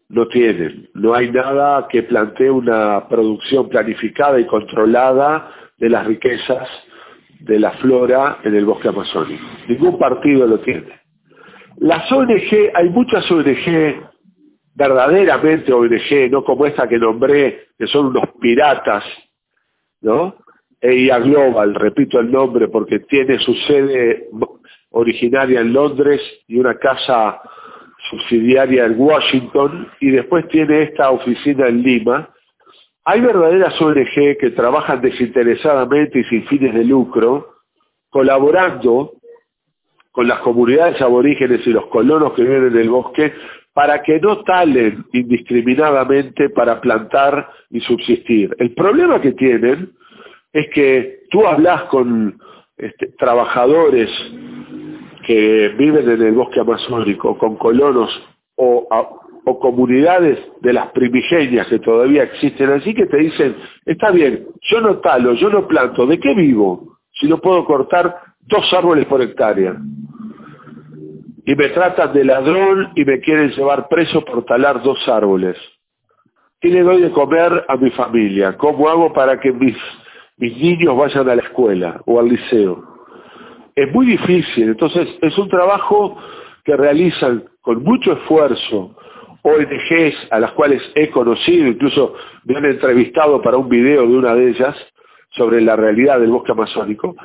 no 0.10 0.28
tienen. 0.28 0.90
No 0.94 1.14
hay 1.14 1.32
nada 1.32 1.88
que 1.88 2.04
plantee 2.04 2.52
una 2.52 3.08
producción 3.08 3.70
planificada 3.70 4.40
y 4.40 4.46
controlada 4.46 5.52
de 5.78 5.90
las 5.90 6.06
riquezas 6.06 6.68
de 7.40 7.58
la 7.58 7.72
flora 7.72 8.40
en 8.44 8.54
el 8.54 8.66
bosque 8.66 8.90
amazónico. 8.90 9.44
Ningún 9.68 9.98
partido 9.98 10.46
lo 10.46 10.60
tiene. 10.60 11.01
Las 11.78 12.12
ONG, 12.12 12.72
hay 12.74 12.90
muchas 12.90 13.30
ONG, 13.32 14.02
verdaderamente 14.76 15.74
ONG, 15.74 16.30
no 16.30 16.44
como 16.44 16.66
esta 16.66 16.88
que 16.88 16.98
nombré, 16.98 17.68
que 17.78 17.88
son 17.88 18.08
unos 18.08 18.30
piratas, 18.40 19.04
¿no? 20.02 20.36
EIA 20.82 21.20
Global, 21.20 21.76
repito 21.76 22.20
el 22.20 22.32
nombre 22.32 22.68
porque 22.68 23.00
tiene 23.00 23.38
su 23.40 23.54
sede 23.54 24.28
originaria 24.90 25.62
en 25.62 25.74
Londres 25.74 26.20
y 26.48 26.58
una 26.58 26.76
casa 26.76 27.40
subsidiaria 28.10 28.86
en 28.86 29.00
Washington 29.00 29.88
y 30.00 30.10
después 30.10 30.48
tiene 30.48 30.84
esta 30.84 31.12
oficina 31.12 31.68
en 31.68 31.84
Lima. 31.84 32.30
Hay 33.06 33.22
verdaderas 33.22 33.80
ONG 33.80 34.38
que 34.40 34.52
trabajan 34.56 35.02
desinteresadamente 35.02 36.20
y 36.20 36.24
sin 36.26 36.46
fines 36.48 36.74
de 36.74 36.84
lucro, 36.84 37.56
colaborando 38.10 39.14
con 40.12 40.28
las 40.28 40.40
comunidades 40.40 41.02
aborígenes 41.02 41.66
y 41.66 41.72
los 41.72 41.88
colonos 41.88 42.34
que 42.34 42.44
viven 42.44 42.68
en 42.68 42.78
el 42.78 42.90
bosque 42.90 43.34
para 43.74 44.02
que 44.04 44.20
no 44.20 44.44
talen 44.44 45.06
indiscriminadamente 45.14 46.50
para 46.50 46.82
plantar 46.82 47.50
y 47.70 47.80
subsistir. 47.82 48.54
El 48.60 48.74
problema 48.74 49.22
que 49.22 49.32
tienen 49.32 49.92
es 50.52 50.68
que 50.74 51.22
tú 51.30 51.46
hablas 51.48 51.84
con 51.84 52.38
este, 52.78 53.08
trabajadores 53.18 54.10
que 55.26 55.70
viven 55.78 56.10
en 56.10 56.22
el 56.22 56.34
bosque 56.34 56.60
amazónico, 56.60 57.38
con 57.38 57.56
colonos 57.56 58.10
o, 58.56 58.88
o 59.46 59.60
comunidades 59.60 60.40
de 60.62 60.74
las 60.74 60.92
primigenias 60.92 61.68
que 61.68 61.80
todavía 61.80 62.24
existen 62.24 62.70
así 62.72 62.94
que 62.94 63.06
te 63.06 63.18
dicen, 63.18 63.56
está 63.86 64.12
bien, 64.12 64.48
yo 64.70 64.82
no 64.82 65.00
talo, 65.00 65.34
yo 65.34 65.50
no 65.50 65.68
planto, 65.68 66.06
¿de 66.06 66.20
qué 66.20 66.34
vivo? 66.36 66.98
Si 67.14 67.28
no 67.28 67.40
puedo 67.40 67.66
cortar 67.66 68.31
dos 68.44 68.74
árboles 68.74 69.06
por 69.06 69.22
hectárea. 69.22 69.76
Y 71.46 71.56
me 71.56 71.70
tratan 71.70 72.14
de 72.14 72.24
ladrón 72.24 72.92
y 72.96 73.04
me 73.04 73.20
quieren 73.20 73.50
llevar 73.52 73.88
preso 73.88 74.24
por 74.24 74.46
talar 74.46 74.82
dos 74.84 75.08
árboles. 75.08 75.58
¿Qué 76.60 76.70
le 76.70 76.84
doy 76.84 77.02
de 77.02 77.12
comer 77.12 77.66
a 77.68 77.76
mi 77.78 77.90
familia? 77.92 78.56
¿Cómo 78.58 78.88
hago 78.88 79.12
para 79.12 79.40
que 79.40 79.52
mis, 79.52 79.76
mis 80.38 80.56
niños 80.58 80.96
vayan 80.96 81.28
a 81.28 81.36
la 81.36 81.42
escuela 81.42 82.02
o 82.06 82.20
al 82.20 82.30
liceo? 82.30 82.92
es 83.76 83.92
muy 83.94 84.06
difícil. 84.06 84.70
Entonces, 84.70 85.08
es 85.22 85.38
un 85.38 85.50
trabajo 85.50 86.18
que 86.64 86.76
realizan 86.76 87.44
con 87.62 87.84
mucho 87.84 88.14
esfuerzo 88.14 88.96
ONGs 89.44 90.28
a 90.30 90.40
las 90.40 90.52
cuales 90.52 90.82
he 90.96 91.10
conocido, 91.10 91.68
incluso 91.68 92.14
me 92.46 92.58
han 92.58 92.66
entrevistado 92.66 93.42
para 93.42 93.58
un 93.58 93.70
video 93.70 94.02
de 94.08 94.16
una 94.16 94.36
de 94.36 94.50
ellas 94.50 94.76
sobre 95.32 95.62
la 95.62 95.76
realidad 95.76 96.20
del 96.20 96.30
bosque 96.30 96.52
amazónico, 96.52 97.16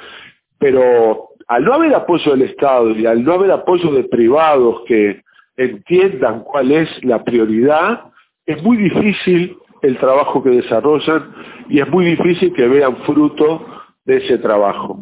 pero 0.58 1.30
al 1.48 1.64
no 1.64 1.74
haber 1.74 1.94
apoyo 1.94 2.32
del 2.32 2.42
Estado 2.42 2.90
y 2.90 3.06
al 3.06 3.22
no 3.22 3.34
haber 3.34 3.50
apoyo 3.50 3.92
de 3.92 4.04
privados 4.04 4.82
que 4.86 5.22
entiendan 5.56 6.42
cuál 6.42 6.72
es 6.72 6.88
la 7.04 7.22
prioridad, 7.24 8.04
es 8.44 8.62
muy 8.62 8.76
difícil 8.76 9.56
el 9.82 9.98
trabajo 9.98 10.42
que 10.42 10.50
desarrollan 10.50 11.32
y 11.68 11.80
es 11.80 11.88
muy 11.88 12.04
difícil 12.04 12.52
que 12.52 12.66
vean 12.66 12.96
fruto 12.98 13.66
de 14.04 14.16
ese 14.18 14.38
trabajo. 14.38 14.98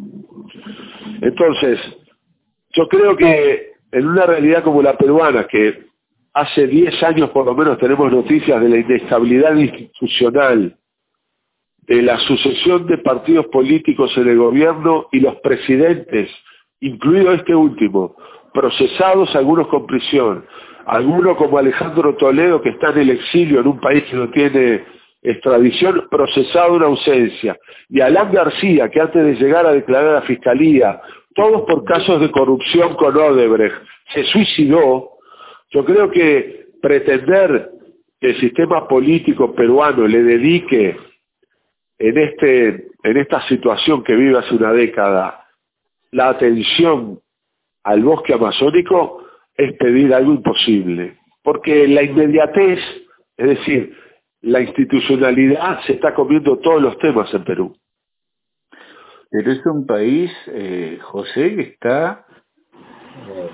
Entonces, 1.21 1.79
yo 2.71 2.87
creo 2.87 3.15
que 3.15 3.73
en 3.91 4.07
una 4.07 4.25
realidad 4.25 4.63
como 4.63 4.81
la 4.81 4.97
peruana, 4.97 5.47
que 5.47 5.85
hace 6.33 6.67
10 6.67 7.03
años 7.03 7.29
por 7.29 7.45
lo 7.45 7.55
menos 7.55 7.77
tenemos 7.77 8.11
noticias 8.11 8.61
de 8.61 8.69
la 8.69 8.77
inestabilidad 8.77 9.55
institucional, 9.55 10.75
de 11.87 12.01
la 12.01 12.17
sucesión 12.19 12.87
de 12.87 12.97
partidos 12.97 13.47
políticos 13.47 14.11
en 14.17 14.27
el 14.27 14.37
gobierno 14.37 15.07
y 15.11 15.19
los 15.19 15.35
presidentes, 15.37 16.29
incluido 16.79 17.31
este 17.33 17.55
último, 17.55 18.15
procesados 18.53 19.35
algunos 19.35 19.67
con 19.67 19.85
prisión, 19.85 20.45
algunos 20.85 21.37
como 21.37 21.57
Alejandro 21.57 22.15
Toledo 22.15 22.61
que 22.61 22.69
está 22.69 22.91
en 22.91 22.99
el 22.99 23.09
exilio 23.11 23.59
en 23.59 23.67
un 23.67 23.79
país 23.79 24.03
que 24.05 24.15
no 24.15 24.29
tiene 24.29 24.83
extradición 25.21 26.07
procesado 26.09 26.77
en 26.77 26.83
ausencia, 26.83 27.57
y 27.89 27.99
Alan 27.99 28.31
García, 28.31 28.89
que 28.89 29.01
antes 29.01 29.23
de 29.23 29.35
llegar 29.35 29.65
a 29.65 29.73
declarar 29.73 30.09
a 30.09 30.13
la 30.13 30.21
Fiscalía, 30.21 31.01
todos 31.33 31.63
por 31.63 31.83
casos 31.83 32.21
de 32.21 32.31
corrupción 32.31 32.95
con 32.95 33.15
Odebrecht, 33.15 33.75
se 34.13 34.23
suicidó, 34.25 35.09
yo 35.71 35.83
creo 35.83 36.09
que 36.11 36.67
pretender 36.81 37.71
que 38.21 38.27
el 38.27 38.39
sistema 38.39 38.87
político 38.87 39.53
peruano 39.53 40.07
le 40.07 40.23
dedique 40.23 40.95
en, 41.97 42.17
este, 42.17 42.87
en 43.03 43.17
esta 43.17 43.47
situación 43.47 44.03
que 44.03 44.15
vive 44.15 44.37
hace 44.37 44.55
una 44.55 44.73
década 44.73 45.45
la 46.11 46.29
atención 46.29 47.19
al 47.83 48.03
bosque 48.03 48.33
amazónico 48.33 49.23
es 49.55 49.73
pedir 49.77 50.13
algo 50.13 50.33
imposible, 50.33 51.17
porque 51.43 51.87
la 51.87 52.03
inmediatez, 52.03 52.79
es 53.37 53.47
decir, 53.47 53.95
la 54.41 54.61
institucionalidad 54.61 55.81
se 55.85 55.93
está 55.93 56.13
comiendo 56.13 56.57
todos 56.59 56.81
los 56.81 56.97
temas 56.99 57.33
en 57.33 57.43
Perú. 57.43 57.75
Pero 59.29 59.51
es 59.51 59.65
un 59.65 59.85
país, 59.85 60.31
eh, 60.47 60.99
José, 61.01 61.55
que 61.55 61.61
está, 61.61 62.25
eh, 63.27 63.49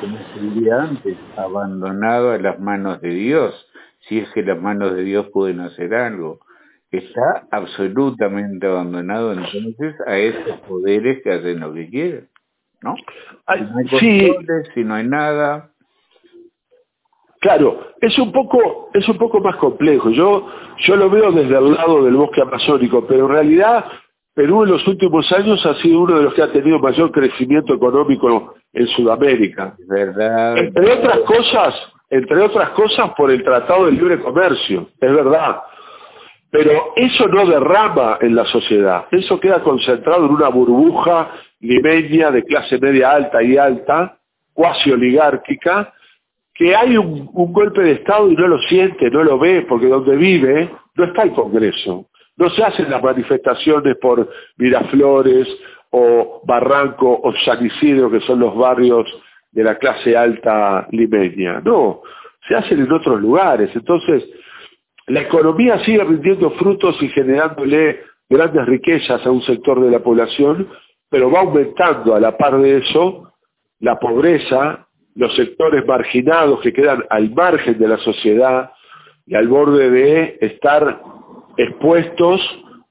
como 0.00 0.18
se 0.18 0.40
diría 0.40 0.82
antes, 0.82 1.16
abandonado 1.36 2.32
a 2.32 2.38
las 2.38 2.58
manos 2.58 3.00
de 3.00 3.10
Dios, 3.10 3.68
si 4.08 4.18
es 4.18 4.30
que 4.32 4.42
las 4.42 4.60
manos 4.60 4.94
de 4.94 5.02
Dios 5.02 5.28
pueden 5.32 5.60
hacer 5.60 5.94
algo. 5.94 6.40
Está 6.90 7.46
absolutamente 7.50 8.66
abandonado 8.66 9.32
entonces 9.32 9.94
a 10.06 10.16
esos 10.16 10.58
poderes 10.60 11.22
que 11.22 11.32
hacen 11.32 11.60
lo 11.60 11.74
que 11.74 11.88
quieren, 11.88 12.28
¿no? 12.82 12.94
si 12.96 13.62
no 13.62 13.76
hay 13.76 13.88
controles, 13.88 14.70
si 14.74 14.84
no 14.84 14.94
hay 14.94 15.06
nada, 15.06 15.70
Claro, 17.40 17.92
es 18.00 18.18
un 18.18 18.32
poco, 18.32 18.90
es 18.92 19.08
un 19.08 19.16
poco 19.16 19.40
más 19.40 19.56
complejo. 19.56 20.10
Yo, 20.10 20.48
yo 20.78 20.96
lo 20.96 21.08
veo 21.08 21.30
desde 21.30 21.56
el 21.56 21.72
lado 21.72 22.04
del 22.04 22.16
bosque 22.16 22.42
amazónico, 22.42 23.06
pero 23.06 23.26
en 23.26 23.32
realidad 23.32 23.84
Perú 24.34 24.64
en 24.64 24.70
los 24.70 24.86
últimos 24.86 25.30
años 25.32 25.64
ha 25.64 25.74
sido 25.76 26.00
uno 26.00 26.16
de 26.16 26.24
los 26.24 26.34
que 26.34 26.42
ha 26.42 26.52
tenido 26.52 26.78
mayor 26.78 27.12
crecimiento 27.12 27.74
económico 27.74 28.54
en 28.72 28.86
Sudamérica. 28.88 29.76
¿Verdad? 29.88 30.58
Entre 30.58 30.92
otras 30.92 31.18
cosas, 31.20 31.74
entre 32.10 32.40
otras 32.40 32.70
cosas 32.70 33.10
por 33.16 33.30
el 33.30 33.42
Tratado 33.44 33.86
de 33.86 33.92
Libre 33.92 34.20
Comercio, 34.20 34.88
es 35.00 35.12
verdad. 35.12 35.60
Pero 36.50 36.94
eso 36.96 37.28
no 37.28 37.46
derrama 37.46 38.18
en 38.20 38.34
la 38.34 38.44
sociedad, 38.46 39.06
eso 39.10 39.38
queda 39.38 39.62
concentrado 39.62 40.24
en 40.24 40.32
una 40.32 40.48
burbuja 40.48 41.30
limeña 41.60 42.30
de 42.30 42.42
clase 42.42 42.78
media 42.78 43.10
alta 43.10 43.42
y 43.42 43.56
alta, 43.56 44.18
cuasi 44.54 44.90
oligárquica, 44.90 45.92
que 46.54 46.74
hay 46.74 46.96
un, 46.96 47.26
golpe 47.26 47.82
de 47.82 47.92
Estado 47.92 48.30
y 48.30 48.34
no 48.34 48.48
lo 48.48 48.58
siente, 48.62 49.10
no 49.10 49.22
lo 49.22 49.38
ve, 49.38 49.64
porque 49.68 49.86
donde 49.86 50.16
vive 50.16 50.70
no 50.96 51.04
está 51.04 51.22
el 51.22 51.32
Congreso. 51.32 52.06
No 52.36 52.50
se 52.50 52.64
hacen 52.64 52.90
las 52.90 53.02
manifestaciones 53.02 53.96
por 53.96 54.28
Miraflores 54.56 55.46
o 55.90 56.42
Barranco 56.44 57.20
o 57.22 57.32
San 57.44 57.64
Isidro, 57.64 58.10
que 58.10 58.20
son 58.20 58.40
los 58.40 58.56
barrios 58.56 59.06
de 59.52 59.62
la 59.62 59.76
clase 59.76 60.16
alta 60.16 60.88
limeña. 60.90 61.60
No, 61.60 62.02
se 62.48 62.56
hacen 62.56 62.80
en 62.80 62.90
otros 62.90 63.20
lugares. 63.20 63.70
Entonces, 63.74 64.24
la 65.08 65.22
economía 65.22 65.78
sigue 65.84 66.04
rindiendo 66.04 66.50
frutos 66.52 66.96
y 67.02 67.08
generándole 67.08 68.00
grandes 68.28 68.66
riquezas 68.66 69.24
a 69.24 69.30
un 69.30 69.42
sector 69.42 69.80
de 69.80 69.90
la 69.90 70.00
población, 70.00 70.68
pero 71.08 71.30
va 71.30 71.40
aumentando 71.40 72.14
a 72.14 72.20
la 72.20 72.36
par 72.36 72.58
de 72.60 72.78
eso 72.78 73.32
la 73.80 73.98
pobreza, 73.98 74.86
los 75.14 75.34
sectores 75.34 75.86
marginados 75.86 76.60
que 76.60 76.72
quedan 76.72 77.04
al 77.10 77.30
margen 77.30 77.78
de 77.78 77.88
la 77.88 77.98
sociedad 77.98 78.72
y 79.26 79.34
al 79.34 79.48
borde 79.48 79.90
de 79.90 80.38
estar 80.40 81.00
expuestos 81.56 82.40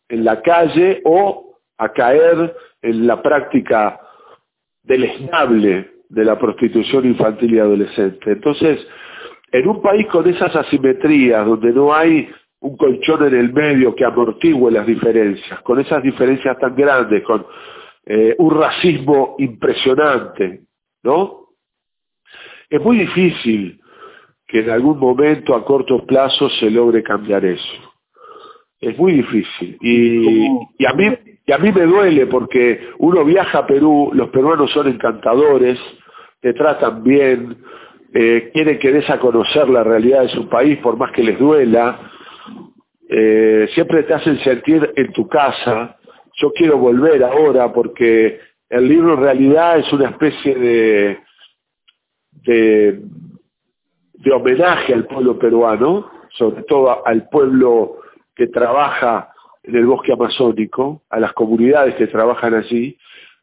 en 0.10 0.24
la 0.24 0.42
calle 0.42 1.02
o 1.06 1.58
a 1.78 1.90
caer 1.90 2.56
en 2.82 3.06
la 3.06 3.22
práctica 3.22 4.00
del 4.84 5.04
esnable 5.04 5.92
de 6.10 6.26
la 6.26 6.40
prostitución 6.40 7.06
infantil 7.06 7.54
y 7.54 7.60
adolescente. 7.60 8.32
Entonces, 8.32 8.80
en 9.52 9.68
un 9.68 9.82
país 9.82 10.08
con 10.08 10.28
esas 10.28 10.56
asimetrías, 10.56 11.46
donde 11.46 11.72
no 11.72 11.94
hay 11.94 12.30
un 12.60 12.76
colchón 12.76 13.28
en 13.28 13.36
el 13.36 13.54
medio 13.54 13.96
que 13.96 14.06
amortigue 14.06 14.72
las 14.72 14.86
diferencias, 14.86 15.62
con 15.62 15.80
esas 15.80 16.02
diferencias 16.04 16.58
tan 16.60 16.76
grandes, 16.76 17.24
con 17.24 17.46
eh, 18.06 18.36
un 18.38 18.60
racismo 18.60 19.36
impresionante, 19.40 20.62
¿no? 21.04 21.48
Es 22.70 22.82
muy 22.82 22.98
difícil 22.98 23.80
que 24.48 24.60
en 24.60 24.70
algún 24.70 24.98
momento 24.98 25.56
a 25.56 25.64
corto 25.64 26.06
plazo 26.06 26.50
se 26.50 26.70
logre 26.72 27.04
cambiar 27.04 27.46
eso. 27.46 27.94
Es 28.80 28.98
muy 28.98 29.14
difícil. 29.14 29.78
Y, 29.82 30.86
a 30.86 30.94
mí 30.94 31.10
Y 31.46 31.52
a 31.52 31.58
mí 31.58 31.72
me 31.72 31.86
duele 31.86 32.28
porque 32.28 32.90
uno 33.00 33.24
viaja 33.24 33.60
a 33.60 33.68
Perú, 33.68 34.12
los 34.14 34.30
peruanos 34.30 34.72
son 34.72 34.88
encantadores, 34.88 35.80
te 36.42 36.54
tratan 36.54 37.04
bien, 37.04 37.58
eh, 38.20 38.50
quieren 38.52 38.80
que 38.80 38.92
des 38.92 39.08
a 39.12 39.20
conocer 39.20 39.70
la 39.70 39.84
realidad 39.84 40.24
de 40.24 40.30
su 40.30 40.50
país 40.50 40.80
por 40.80 40.98
más 40.98 41.12
que 41.12 41.22
les 41.22 41.38
duela, 41.38 42.00
eh, 43.08 43.70
siempre 43.76 44.02
te 44.04 44.16
hacen 44.16 44.40
sentir 44.40 44.92
en 44.96 45.14
tu 45.14 45.28
casa. 45.28 45.98
Yo 46.42 46.52
quiero 46.52 46.80
volver 46.80 47.24
ahora 47.24 47.72
porque 47.72 48.40
el 48.70 48.88
libro 48.88 49.14
en 49.14 49.22
realidad 49.22 49.78
es 49.78 49.94
una 49.94 50.10
especie 50.10 50.56
de, 50.56 51.20
de, 52.32 53.02
de 54.14 54.32
homenaje 54.32 54.96
al 54.96 55.06
pueblo 55.06 55.38
peruano, 55.38 56.10
sobre 56.32 56.64
todo 56.64 57.06
al 57.06 57.30
pueblo 57.30 57.98
que 58.36 58.48
trabaja 58.48 59.30
en 59.62 59.76
el 59.76 59.86
bosque 59.86 60.14
amazónico, 60.14 61.04
a 61.12 61.20
las 61.20 61.34
comunidades 61.34 61.94
que 61.94 62.08
trabajan 62.08 62.56
allí, 62.56 62.98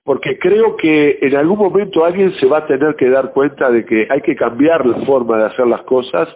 porque 0.04 0.38
creo 0.38 0.76
que 0.76 1.18
en 1.22 1.34
algún 1.34 1.58
momento 1.58 2.04
alguien 2.04 2.34
se 2.34 2.46
va 2.46 2.58
a 2.58 2.66
tener 2.66 2.94
que 2.94 3.08
dar 3.08 3.32
cuenta 3.32 3.70
de 3.70 3.86
que 3.86 4.06
hay 4.10 4.20
que 4.20 4.36
cambiar 4.36 4.84
la 4.84 4.98
forma 5.06 5.38
de 5.38 5.46
hacer 5.46 5.66
las 5.66 5.82
cosas, 5.82 6.28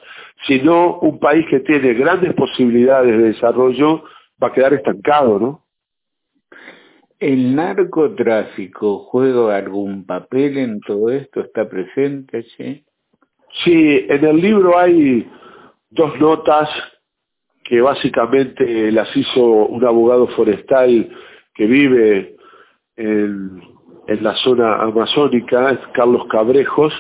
si 0.46 0.60
no 0.60 0.98
un 1.00 1.18
país 1.18 1.44
que 1.50 1.60
tiene 1.60 1.92
grandes 1.92 2.32
posibilidades 2.34 3.18
de 3.18 3.24
desarrollo 3.24 4.04
va 4.42 4.48
a 4.48 4.52
quedar 4.52 4.72
estancado, 4.72 5.38
¿no? 5.38 5.64
¿El 7.20 7.54
narcotráfico 7.54 9.00
juega 9.10 9.56
algún 9.56 10.06
papel 10.06 10.56
en 10.56 10.80
todo 10.80 11.10
esto? 11.10 11.40
¿Está 11.40 11.68
presente? 11.68 12.44
Sí, 12.56 12.84
sí 13.64 14.06
en 14.08 14.24
el 14.24 14.40
libro 14.40 14.78
hay 14.78 15.28
dos 15.90 16.18
notas 16.18 16.70
que 17.64 17.82
básicamente 17.82 18.90
las 18.92 19.14
hizo 19.14 19.42
un 19.42 19.84
abogado 19.84 20.26
forestal 20.28 21.10
que 21.54 21.66
vive 21.66 22.37
en, 22.98 23.62
la 24.20 24.34
zona 24.36 24.76
amazónica, 24.76 25.78
Carlos 25.92 26.26
Cabrejos, 26.30 26.94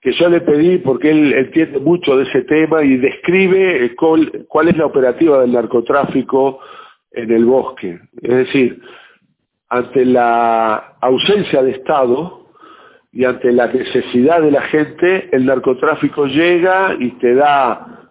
que 0.00 0.12
yo 0.12 0.28
le 0.28 0.40
pedí 0.40 0.78
porque 0.78 1.10
él 1.10 1.32
entiende 1.34 1.78
mucho 1.78 2.16
de 2.16 2.24
ese 2.24 2.42
tema 2.42 2.82
y 2.82 2.96
describe 2.96 3.94
cuál, 3.96 4.46
cuál 4.48 4.68
es 4.68 4.76
la 4.78 4.86
operativa 4.86 5.40
del 5.40 5.52
narcotráfico 5.52 6.60
en 7.12 7.30
el 7.30 7.44
bosque. 7.44 7.98
Es 8.22 8.34
decir, 8.34 8.80
ante 9.68 10.04
la 10.04 10.96
ausencia 11.00 11.62
de 11.62 11.72
Estado 11.72 12.46
y 13.12 13.24
ante 13.24 13.52
la 13.52 13.66
necesidad 13.66 14.40
de 14.40 14.50
la 14.50 14.62
gente, 14.62 15.28
el 15.32 15.44
narcotráfico 15.44 16.26
llega 16.26 16.96
y 16.98 17.10
te 17.18 17.34
da 17.34 18.08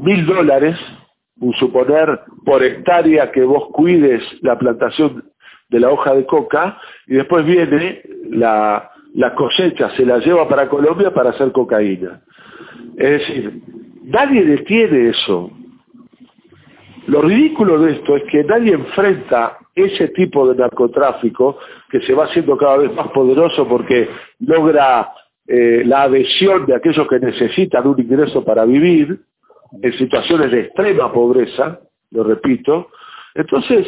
mil 0.00 0.24
dólares, 0.24 0.76
un 1.40 1.52
suponer, 1.54 2.20
por 2.44 2.62
hectárea 2.62 3.30
que 3.32 3.42
vos 3.42 3.68
cuides 3.72 4.22
la 4.42 4.58
plantación 4.58 5.27
de 5.68 5.80
la 5.80 5.90
hoja 5.90 6.14
de 6.14 6.26
coca 6.26 6.78
y 7.06 7.14
después 7.14 7.44
viene 7.44 8.02
la, 8.30 8.90
la 9.14 9.34
cosecha, 9.34 9.90
se 9.96 10.04
la 10.04 10.18
lleva 10.18 10.48
para 10.48 10.68
Colombia 10.68 11.12
para 11.12 11.30
hacer 11.30 11.52
cocaína. 11.52 12.20
Es 12.96 13.10
decir, 13.10 13.62
nadie 14.04 14.44
detiene 14.44 15.10
eso. 15.10 15.50
Lo 17.06 17.22
ridículo 17.22 17.80
de 17.80 17.92
esto 17.92 18.16
es 18.16 18.24
que 18.24 18.44
nadie 18.44 18.74
enfrenta 18.74 19.58
ese 19.74 20.08
tipo 20.08 20.48
de 20.48 20.56
narcotráfico 20.56 21.58
que 21.90 22.00
se 22.02 22.12
va 22.12 22.24
haciendo 22.24 22.56
cada 22.56 22.78
vez 22.78 22.92
más 22.94 23.08
poderoso 23.08 23.66
porque 23.66 24.08
logra 24.40 25.10
eh, 25.46 25.82
la 25.86 26.02
adhesión 26.02 26.66
de 26.66 26.74
aquellos 26.74 27.08
que 27.08 27.18
necesitan 27.18 27.86
un 27.86 27.98
ingreso 27.98 28.44
para 28.44 28.64
vivir 28.64 29.20
en 29.82 29.92
situaciones 29.94 30.50
de 30.50 30.60
extrema 30.60 31.12
pobreza, 31.12 31.80
lo 32.10 32.24
repito. 32.24 32.88
Entonces, 33.34 33.86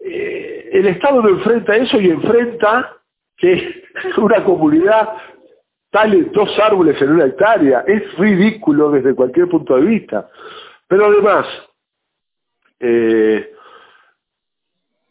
eh, 0.00 0.39
el 0.72 0.86
Estado 0.86 1.22
no 1.22 1.28
enfrenta 1.28 1.76
eso 1.76 2.00
y 2.00 2.10
enfrenta 2.10 2.96
que 3.36 3.82
una 4.18 4.44
comunidad 4.44 5.08
tale 5.90 6.24
dos 6.32 6.56
árboles 6.58 7.00
en 7.02 7.10
una 7.12 7.26
hectárea. 7.26 7.84
Es 7.86 8.16
ridículo 8.16 8.90
desde 8.90 9.14
cualquier 9.14 9.48
punto 9.48 9.76
de 9.76 9.82
vista. 9.82 10.28
Pero 10.86 11.06
además, 11.06 11.46
eh, 12.78 13.52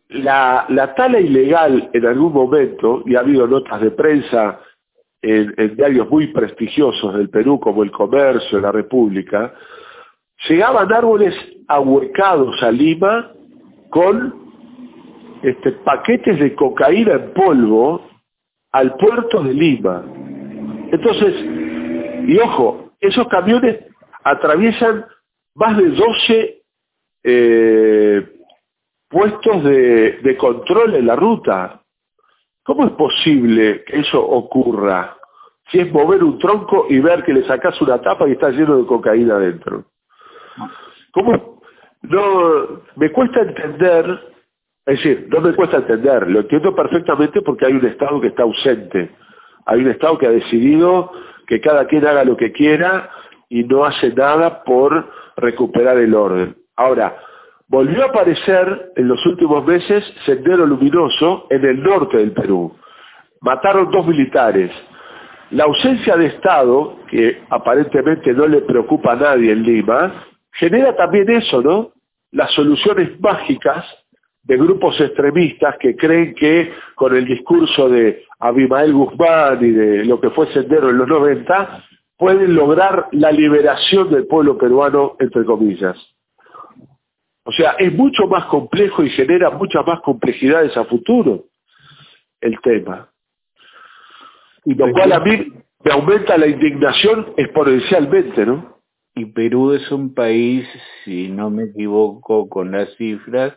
la, 0.09 0.65
la, 0.69 0.95
tala 0.95 1.19
ilegal 1.19 1.89
en 1.93 2.05
algún 2.05 2.33
momento, 2.33 3.03
y 3.05 3.15
ha 3.15 3.19
habido 3.19 3.45
notas 3.45 3.81
de 3.81 3.91
prensa 3.91 4.61
en, 5.21 5.53
en, 5.57 5.75
diarios 5.75 6.09
muy 6.09 6.27
prestigiosos 6.27 7.15
del 7.15 7.29
Perú 7.29 7.59
como 7.59 7.83
El 7.83 7.91
Comercio, 7.91 8.59
La 8.59 8.71
República, 8.71 9.53
llegaban 10.47 10.91
árboles 10.91 11.35
ahuecados 11.67 12.63
a 12.63 12.71
Lima 12.71 13.31
con 13.89 14.48
este, 15.41 15.71
paquetes 15.71 16.39
de 16.39 16.55
cocaína 16.55 17.13
en 17.13 17.33
polvo 17.33 18.07
al 18.71 18.95
puerto 18.95 19.43
de 19.43 19.53
Lima. 19.53 20.03
Entonces, 20.91 21.35
y 22.27 22.37
ojo, 22.39 22.91
esos 22.99 23.27
camiones 23.27 23.79
atraviesan 24.23 25.05
más 25.55 25.77
de 25.77 25.89
12 25.89 26.61
eh, 27.23 28.27
puestos 29.09 29.63
de, 29.63 30.19
de 30.21 30.37
control 30.37 30.95
en 30.95 31.07
la 31.07 31.15
ruta. 31.15 31.81
¿Cómo 32.63 32.85
es 32.85 32.91
posible 32.91 33.83
que 33.85 33.99
eso 33.99 34.23
ocurra? 34.23 35.17
Si 35.71 35.79
es 35.79 35.91
mover 35.91 36.23
un 36.23 36.37
tronco 36.39 36.87
y 36.89 36.99
ver 36.99 37.23
que 37.23 37.33
le 37.33 37.43
sacas 37.45 37.79
una 37.81 38.01
tapa 38.01 38.27
y 38.27 38.33
está 38.33 38.49
lleno 38.49 38.77
de 38.77 38.85
cocaína 38.85 39.35
adentro. 39.35 39.85
¿Cómo? 41.11 41.61
No, 42.01 42.81
me 42.95 43.11
cuesta 43.11 43.41
entender 43.41 44.05
es 44.89 45.03
decir, 45.03 45.27
no 45.29 45.39
me 45.41 45.53
cuesta 45.53 45.77
entender, 45.77 46.27
lo 46.27 46.39
entiendo 46.39 46.75
perfectamente 46.75 47.43
porque 47.43 47.67
hay 47.67 47.73
un 47.73 47.85
Estado 47.85 48.19
que 48.19 48.29
está 48.29 48.41
ausente, 48.41 49.11
hay 49.67 49.81
un 49.81 49.91
Estado 49.91 50.17
que 50.17 50.25
ha 50.25 50.31
decidido 50.31 51.11
que 51.45 51.61
cada 51.61 51.85
quien 51.85 52.07
haga 52.07 52.23
lo 52.23 52.35
que 52.35 52.51
quiera 52.51 53.11
y 53.49 53.63
no 53.65 53.85
hace 53.85 54.11
nada 54.13 54.63
por 54.63 55.11
recuperar 55.37 55.97
el 55.97 56.15
orden. 56.15 56.55
Ahora, 56.75 57.15
volvió 57.67 58.01
a 58.01 58.07
aparecer 58.07 58.93
en 58.95 59.07
los 59.07 59.23
últimos 59.27 59.63
meses 59.63 60.03
Sendero 60.25 60.65
Luminoso 60.65 61.45
en 61.51 61.65
el 61.65 61.83
norte 61.83 62.17
del 62.17 62.31
Perú. 62.31 62.75
Mataron 63.41 63.91
dos 63.91 64.07
militares. 64.07 64.71
La 65.51 65.65
ausencia 65.65 66.17
de 66.17 66.27
Estado, 66.27 66.97
que 67.11 67.43
aparentemente 67.51 68.33
no 68.33 68.47
le 68.47 68.61
preocupa 68.61 69.11
a 69.11 69.17
nadie 69.17 69.51
en 69.51 69.61
Lima, 69.61 70.25
genera 70.53 70.95
también 70.95 71.29
eso, 71.29 71.61
¿no? 71.61 71.91
Las 72.31 72.51
soluciones 72.53 73.19
mágicas 73.19 73.85
de 74.43 74.57
grupos 74.57 74.99
extremistas 74.99 75.75
que 75.79 75.95
creen 75.95 76.33
que 76.33 76.71
con 76.95 77.15
el 77.15 77.25
discurso 77.25 77.89
de 77.89 78.23
Abimael 78.39 78.93
Guzmán 78.93 79.63
y 79.63 79.71
de 79.71 80.05
lo 80.05 80.19
que 80.19 80.29
fue 80.31 80.51
Sendero 80.53 80.89
en 80.89 80.97
los 80.97 81.07
90, 81.07 81.83
pueden 82.17 82.55
lograr 82.55 83.07
la 83.11 83.31
liberación 83.31 84.09
del 84.11 84.27
pueblo 84.27 84.57
peruano, 84.57 85.15
entre 85.19 85.45
comillas. 85.45 85.97
O 87.43 87.51
sea, 87.51 87.71
es 87.79 87.93
mucho 87.93 88.27
más 88.27 88.45
complejo 88.45 89.03
y 89.03 89.09
genera 89.09 89.49
muchas 89.49 89.85
más 89.85 90.01
complejidades 90.01 90.75
a 90.77 90.85
futuro 90.85 91.45
el 92.41 92.59
tema. 92.61 93.09
Y 94.65 94.75
lo 94.75 94.91
cual 94.91 95.13
a 95.13 95.19
mí 95.19 95.51
me 95.83 95.91
aumenta 95.91 96.37
la 96.37 96.47
indignación 96.47 97.33
exponencialmente, 97.37 98.45
¿no? 98.45 98.77
Y 99.15 99.25
Perú 99.25 99.71
es 99.71 99.91
un 99.91 100.13
país, 100.13 100.67
si 101.03 101.29
no 101.29 101.49
me 101.49 101.63
equivoco 101.63 102.47
con 102.49 102.71
las 102.71 102.93
cifras, 102.97 103.53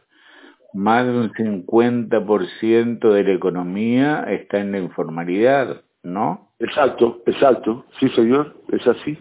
más 0.72 1.06
de 1.06 1.12
un 1.12 1.32
50% 1.32 3.12
de 3.12 3.24
la 3.24 3.32
economía 3.32 4.24
está 4.28 4.58
en 4.58 4.72
la 4.72 4.78
informalidad, 4.78 5.82
¿no? 6.02 6.48
Exacto, 6.58 7.22
exacto, 7.26 7.84
sí 7.98 8.08
señor, 8.10 8.54
es 8.70 8.86
así. 8.86 9.18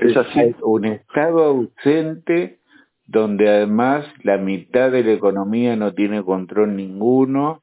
es 0.00 0.16
así. 0.16 0.54
un 0.62 0.84
Estado 0.84 1.44
ausente 1.44 2.58
donde 3.06 3.48
además 3.48 4.06
la 4.22 4.38
mitad 4.38 4.90
de 4.90 5.04
la 5.04 5.12
economía 5.12 5.76
no 5.76 5.92
tiene 5.92 6.24
control 6.24 6.76
ninguno, 6.76 7.60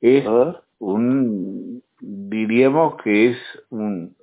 es 0.00 0.26
ah. 0.26 0.60
un, 0.78 1.82
diríamos 2.00 2.96
que 3.02 3.30
es 3.30 3.38
un, 3.70 4.16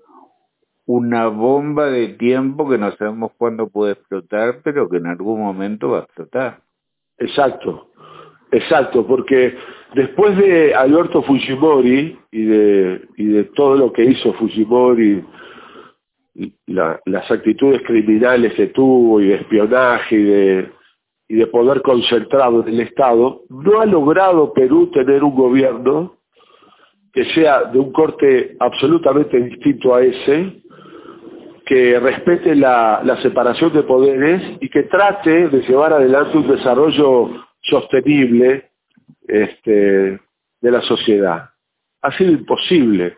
una 0.85 1.27
bomba 1.27 1.85
de 1.85 2.09
tiempo 2.09 2.69
que 2.69 2.77
no 2.77 2.91
sabemos 2.97 3.31
cuándo 3.37 3.69
puede 3.69 3.93
explotar, 3.93 4.61
pero 4.63 4.89
que 4.89 4.97
en 4.97 5.07
algún 5.07 5.39
momento 5.39 5.89
va 5.89 5.99
a 5.99 6.03
explotar. 6.03 6.61
Exacto, 7.21 7.89
exacto, 8.51 9.05
porque 9.05 9.55
después 9.93 10.35
de 10.37 10.73
Alberto 10.73 11.21
Fujimori 11.21 12.17
y 12.31 12.45
de, 12.45 13.01
y 13.15 13.25
de 13.25 13.43
todo 13.43 13.75
lo 13.75 13.93
que 13.93 14.05
hizo 14.05 14.33
Fujimori, 14.33 15.23
las 16.65 17.29
actitudes 17.29 17.83
criminales 17.83 18.53
que 18.55 18.67
tuvo 18.67 19.21
y 19.21 19.27
de 19.27 19.35
espionaje 19.35 20.15
y 20.15 20.23
de, 20.23 20.71
y 21.27 21.35
de 21.35 21.47
poder 21.47 21.83
concentrado 21.83 22.61
en 22.65 22.73
el 22.73 22.79
Estado, 22.81 23.41
no 23.49 23.79
ha 23.79 23.85
logrado 23.85 24.51
Perú 24.51 24.87
tener 24.87 25.23
un 25.23 25.35
gobierno 25.35 26.15
que 27.13 27.25
sea 27.35 27.65
de 27.65 27.77
un 27.77 27.91
corte 27.91 28.55
absolutamente 28.59 29.39
distinto 29.39 29.93
a 29.93 30.01
ese, 30.01 30.60
que 31.71 31.97
respete 32.01 32.53
la, 32.53 33.01
separación 33.21 33.71
de 33.71 33.83
poderes 33.83 34.57
y 34.59 34.67
que 34.67 34.83
trate 34.83 35.47
de 35.47 35.61
llevar 35.61 35.93
adelante 35.93 36.37
un 36.37 36.49
desarrollo 36.49 37.45
sostenible 37.61 38.71
este, 39.25 40.19
de 40.59 40.71
la 40.71 40.81
sociedad. 40.81 41.51
Ha 42.01 42.11
sido 42.17 42.33
imposible. 42.33 43.15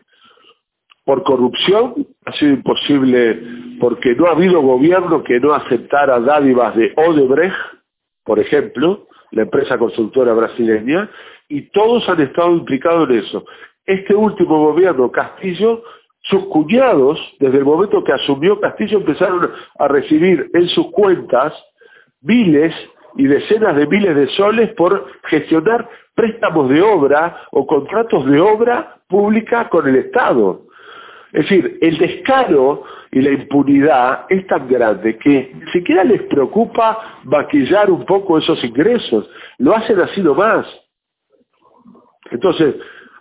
Por 1.04 1.24
corrupción 1.24 2.06
ha 2.28 2.32
sido 2.34 2.52
imposible 2.52 3.42
porque 3.80 4.14
no 4.14 4.28
ha 4.28 4.34
habido 4.34 4.62
gobierno 4.62 5.24
que 5.24 5.40
no 5.40 5.56
aceptara 5.56 6.20
dádivas 6.20 6.76
de 6.76 6.94
Odebrecht, 6.96 7.56
por 8.24 8.38
ejemplo, 8.38 9.08
la 9.32 9.42
empresa 9.42 9.80
constructora 9.80 10.32
brasileña, 10.32 11.10
y 11.50 11.72
todos 11.72 12.08
han 12.08 12.22
estado 12.22 12.52
implicados 12.52 13.10
en 13.10 13.18
eso. 13.18 13.46
Este 13.84 14.14
último 14.14 14.60
gobierno, 14.60 15.12
Castillo, 15.12 15.82
sus 16.24 16.46
cuñados, 16.46 17.20
desde 17.40 17.58
el 17.58 17.66
momento 17.66 18.04
que 18.04 18.14
asumió 18.14 18.60
Castillo, 18.60 19.00
empezaron 19.00 19.52
a 19.78 19.88
recibir 19.88 20.50
en 20.54 20.68
sus 20.70 20.90
cuentas 20.92 21.54
miles 22.22 22.74
y 23.16 23.26
decenas 23.26 23.76
de 23.76 23.88
miles 23.88 24.16
de 24.16 24.28
soles 24.30 24.74
por 24.76 25.06
gestionar 25.26 25.88
préstamos 26.16 26.70
de 26.70 26.82
obra 26.82 27.46
o 27.52 27.68
contratos 27.68 28.26
de 28.26 28.40
obra 28.40 28.98
pública 29.08 29.70
con 29.70 29.88
el 29.88 29.98
Estado. 29.98 30.62
Es 31.34 31.50
decir, 31.50 31.80
el 31.82 31.98
descaro 31.98 32.84
y 33.12 33.22
la 33.22 33.32
impunidad 33.32 34.26
es 34.30 34.46
tan 34.48 34.68
grande 34.68 35.18
que 35.18 35.52
ni 35.54 35.72
siquiera 35.72 36.04
les 36.04 36.22
preocupa 36.24 37.20
maquillar 37.24 37.90
un 37.90 38.06
poco 38.06 38.38
esos 38.38 38.64
ingresos, 38.64 39.30
lo 39.58 39.76
hacen 39.76 40.00
así 40.00 40.22
nomás. 40.22 40.68
Entonces, 42.32 42.76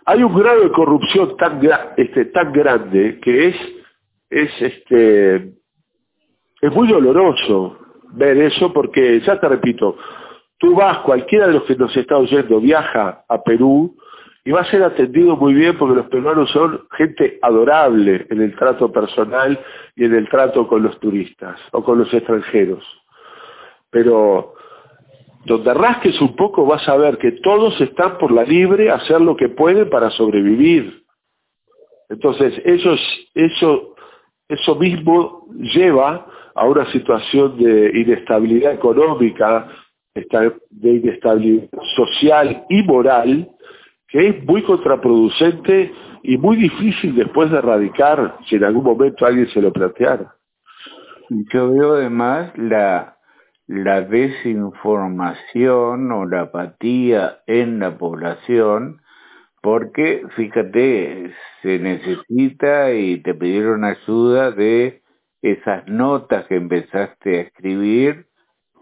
hay 0.05 0.23
un 0.23 0.35
grado 0.35 0.61
de 0.61 0.71
corrupción 0.71 1.37
tan, 1.37 1.61
este, 1.97 2.25
tan 2.25 2.51
grande 2.51 3.19
que 3.21 3.47
es, 3.49 3.55
es, 4.29 4.61
este, 4.61 5.35
es 6.61 6.71
muy 6.71 6.87
doloroso 6.87 7.77
ver 8.13 8.37
eso 8.37 8.73
porque, 8.73 9.21
ya 9.21 9.39
te 9.39 9.47
repito, 9.47 9.97
tú 10.57 10.75
vas, 10.75 10.99
cualquiera 10.99 11.47
de 11.47 11.53
los 11.53 11.63
que 11.63 11.75
nos 11.75 11.95
está 11.95 12.17
oyendo 12.17 12.59
viaja 12.59 13.23
a 13.27 13.43
Perú 13.43 13.95
y 14.45 14.51
va 14.51 14.61
a 14.61 14.71
ser 14.71 14.83
atendido 14.83 15.37
muy 15.37 15.53
bien 15.53 15.77
porque 15.77 15.95
los 15.95 16.07
peruanos 16.07 16.51
son 16.51 16.85
gente 16.97 17.39
adorable 17.41 18.27
en 18.29 18.41
el 18.41 18.55
trato 18.55 18.91
personal 18.91 19.57
y 19.95 20.03
en 20.03 20.13
el 20.15 20.27
trato 20.27 20.67
con 20.67 20.83
los 20.83 20.99
turistas 20.99 21.57
o 21.71 21.83
con 21.83 21.99
los 21.99 22.13
extranjeros. 22.13 22.83
Pero 23.89 24.55
donde 25.45 25.73
rasques 25.73 26.19
un 26.21 26.35
poco 26.35 26.65
vas 26.65 26.87
a 26.87 26.95
ver 26.95 27.17
que 27.17 27.33
todos 27.33 27.79
están 27.81 28.17
por 28.17 28.31
la 28.31 28.43
libre 28.43 28.89
a 28.89 28.95
hacer 28.95 29.21
lo 29.21 29.35
que 29.35 29.49
pueden 29.49 29.89
para 29.89 30.09
sobrevivir. 30.11 31.03
Entonces, 32.09 32.53
eso, 32.63 32.95
eso, 33.33 33.95
eso 34.47 34.75
mismo 34.75 35.47
lleva 35.59 36.27
a 36.55 36.65
una 36.65 36.89
situación 36.91 37.57
de 37.57 37.91
inestabilidad 37.99 38.73
económica, 38.73 39.67
de 40.13 40.89
inestabilidad 40.91 41.69
social 41.95 42.65
y 42.69 42.83
moral, 42.83 43.49
que 44.07 44.27
es 44.27 44.45
muy 44.45 44.61
contraproducente 44.61 45.91
y 46.21 46.37
muy 46.37 46.55
difícil 46.55 47.15
después 47.15 47.49
de 47.51 47.57
erradicar 47.57 48.37
si 48.47 48.55
en 48.55 48.63
algún 48.63 48.83
momento 48.83 49.25
alguien 49.25 49.49
se 49.49 49.61
lo 49.61 49.73
planteara. 49.73 50.35
Yo 51.51 51.71
veo 51.71 51.93
además 51.95 52.51
la, 52.57 53.12
la 53.67 54.01
desinformación 54.01 56.11
o 56.11 56.25
la 56.25 56.41
apatía 56.41 57.39
en 57.47 57.79
la 57.79 57.97
población, 57.97 59.01
porque 59.61 60.25
fíjate, 60.35 61.33
se 61.61 61.79
necesita 61.79 62.91
y 62.91 63.21
te 63.21 63.33
pidieron 63.33 63.85
ayuda 63.85 64.51
de 64.51 65.01
esas 65.41 65.87
notas 65.87 66.45
que 66.47 66.55
empezaste 66.55 67.37
a 67.37 67.41
escribir 67.41 68.27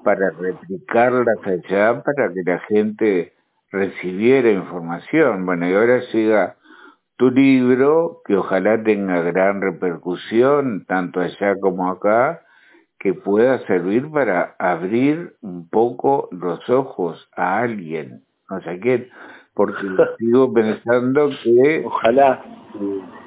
para 0.03 0.31
replicarlas 0.31 1.37
allá 1.45 2.01
para 2.03 2.33
que 2.33 2.41
la 2.43 2.59
gente 2.59 3.33
recibiera 3.71 4.49
información. 4.49 5.45
Bueno, 5.45 5.69
y 5.69 5.73
ahora 5.73 5.99
llega 6.11 6.55
tu 7.17 7.29
libro, 7.29 8.21
que 8.25 8.35
ojalá 8.35 8.81
tenga 8.83 9.21
gran 9.21 9.61
repercusión, 9.61 10.85
tanto 10.87 11.19
allá 11.19 11.59
como 11.59 11.91
acá, 11.91 12.41
que 13.01 13.15
pueda 13.15 13.65
servir 13.65 14.11
para 14.11 14.55
abrir 14.59 15.35
un 15.41 15.67
poco 15.67 16.29
los 16.31 16.69
ojos 16.69 17.27
a 17.35 17.57
alguien, 17.57 18.23
no 18.47 18.61
sé 18.61 18.79
quién, 18.79 19.09
porque 19.55 19.81
sigo 20.19 20.53
pensando 20.53 21.31
que, 21.43 21.83
ojalá, 21.83 22.45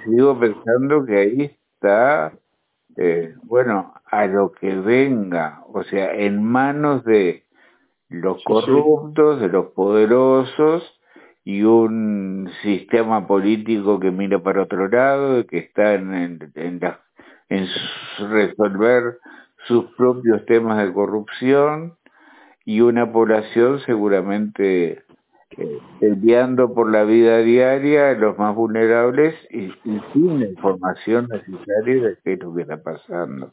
sigo 0.05 0.39
pensando 0.39 1.05
que 1.05 1.17
ahí 1.19 1.59
está 1.75 2.33
eh, 2.97 3.35
bueno, 3.43 3.95
a 4.07 4.27
lo 4.27 4.53
que 4.53 4.77
venga, 4.77 5.65
o 5.73 5.83
sea, 5.83 6.15
en 6.15 6.41
manos 6.41 7.05
de 7.05 7.43
los 8.09 8.45
corruptos, 8.45 9.41
de 9.41 9.49
los 9.49 9.73
poderosos 9.73 10.85
y 11.43 11.65
un 11.65 12.49
sistema 12.63 13.27
político 13.27 13.99
que 13.99 14.13
mira 14.13 14.39
para 14.39 14.63
otro 14.63 14.89
lado, 14.89 15.45
que 15.47 15.59
está 15.59 15.95
en, 15.95 16.15
en, 16.15 16.53
en, 16.55 16.81
en 17.49 17.67
resolver 18.31 19.19
sus 19.67 19.87
propios 19.97 20.45
temas 20.47 20.85
de 20.85 20.93
corrupción 20.93 21.95
y 22.65 22.81
una 22.81 23.13
población 23.13 23.81
seguramente 23.81 25.03
eh, 25.57 25.79
enviando 26.01 26.75
por 26.75 26.91
la 26.91 27.05
vida 27.05 27.39
diaria 27.39 28.11
a 28.11 28.15
los 28.15 28.39
más 28.39 28.55
vulnerables 28.55 29.35
y, 29.51 29.71
sin 30.13 30.41
la 30.41 30.47
información 30.47 31.29
necesaria 31.29 32.09
de 32.09 32.19
qué 32.25 32.33
es 32.33 32.41
lo 32.41 32.55
que 32.55 32.63
está 32.63 32.83
pasando. 32.83 33.53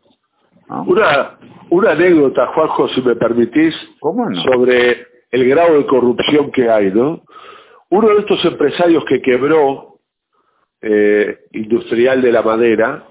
Una, 0.88 1.38
una 1.69 1.91
anécdota, 1.91 2.47
Juanjo, 2.47 2.88
si 2.89 3.02
me 3.02 3.15
permitís, 3.15 3.76
sobre 4.00 5.06
el 5.30 5.50
grado 5.50 5.78
de 5.78 5.86
corrupción 5.86 6.50
que 6.52 6.69
hay, 6.69 6.91
¿no? 6.91 7.24
Uno 7.89 8.08
de 8.08 8.19
estos 8.19 8.43
empresarios 8.45 9.04
que 9.06 9.21
quebró, 9.21 10.00
eh, 10.82 11.39
industrial 11.52 12.21
de 12.21 12.32
la 12.32 12.41
madera, 12.41 13.06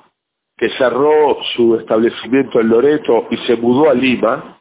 que 0.61 0.68
cerró 0.77 1.38
su 1.55 1.77
establecimiento 1.77 2.61
en 2.61 2.68
Loreto 2.68 3.29
y 3.31 3.38
se 3.38 3.57
mudó 3.57 3.88
a 3.88 3.94
Lima, 3.94 4.59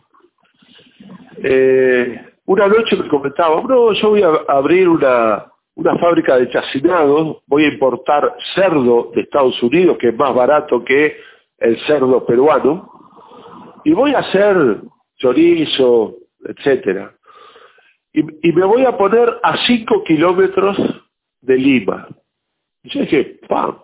eh, 1.43 2.21
una 2.45 2.67
noche 2.69 2.95
me 2.95 3.09
comentaba, 3.09 3.61
no, 3.63 3.91
yo 3.91 4.09
voy 4.11 4.23
a 4.23 4.29
abrir 4.47 4.87
una, 4.87 5.51
una 5.75 5.97
fábrica 5.97 6.37
de 6.37 6.49
chacinados, 6.49 7.39
voy 7.47 7.65
a 7.65 7.73
importar 7.73 8.33
cerdo 8.55 9.11
de 9.13 9.23
Estados 9.23 9.61
Unidos, 9.61 9.97
que 9.97 10.07
es 10.07 10.15
más 10.15 10.33
barato 10.33 10.85
que 10.85 11.17
el 11.57 11.77
cerdo 11.85 12.25
peruano, 12.25 12.89
y 13.83 13.91
voy 13.91 14.13
a 14.13 14.19
hacer 14.19 14.77
chorizo, 15.17 16.15
etcétera. 16.45 17.13
Y, 18.13 18.53
me 18.53 18.65
voy 18.65 18.85
a 18.85 18.97
poner 18.97 19.37
a 19.43 19.57
5 19.67 20.03
kilómetros 20.05 20.77
de 21.41 21.57
Lima. 21.57 22.07
Y 22.83 22.89
yo 22.89 23.01
dije, 23.01 23.39
¡pam! 23.49 23.79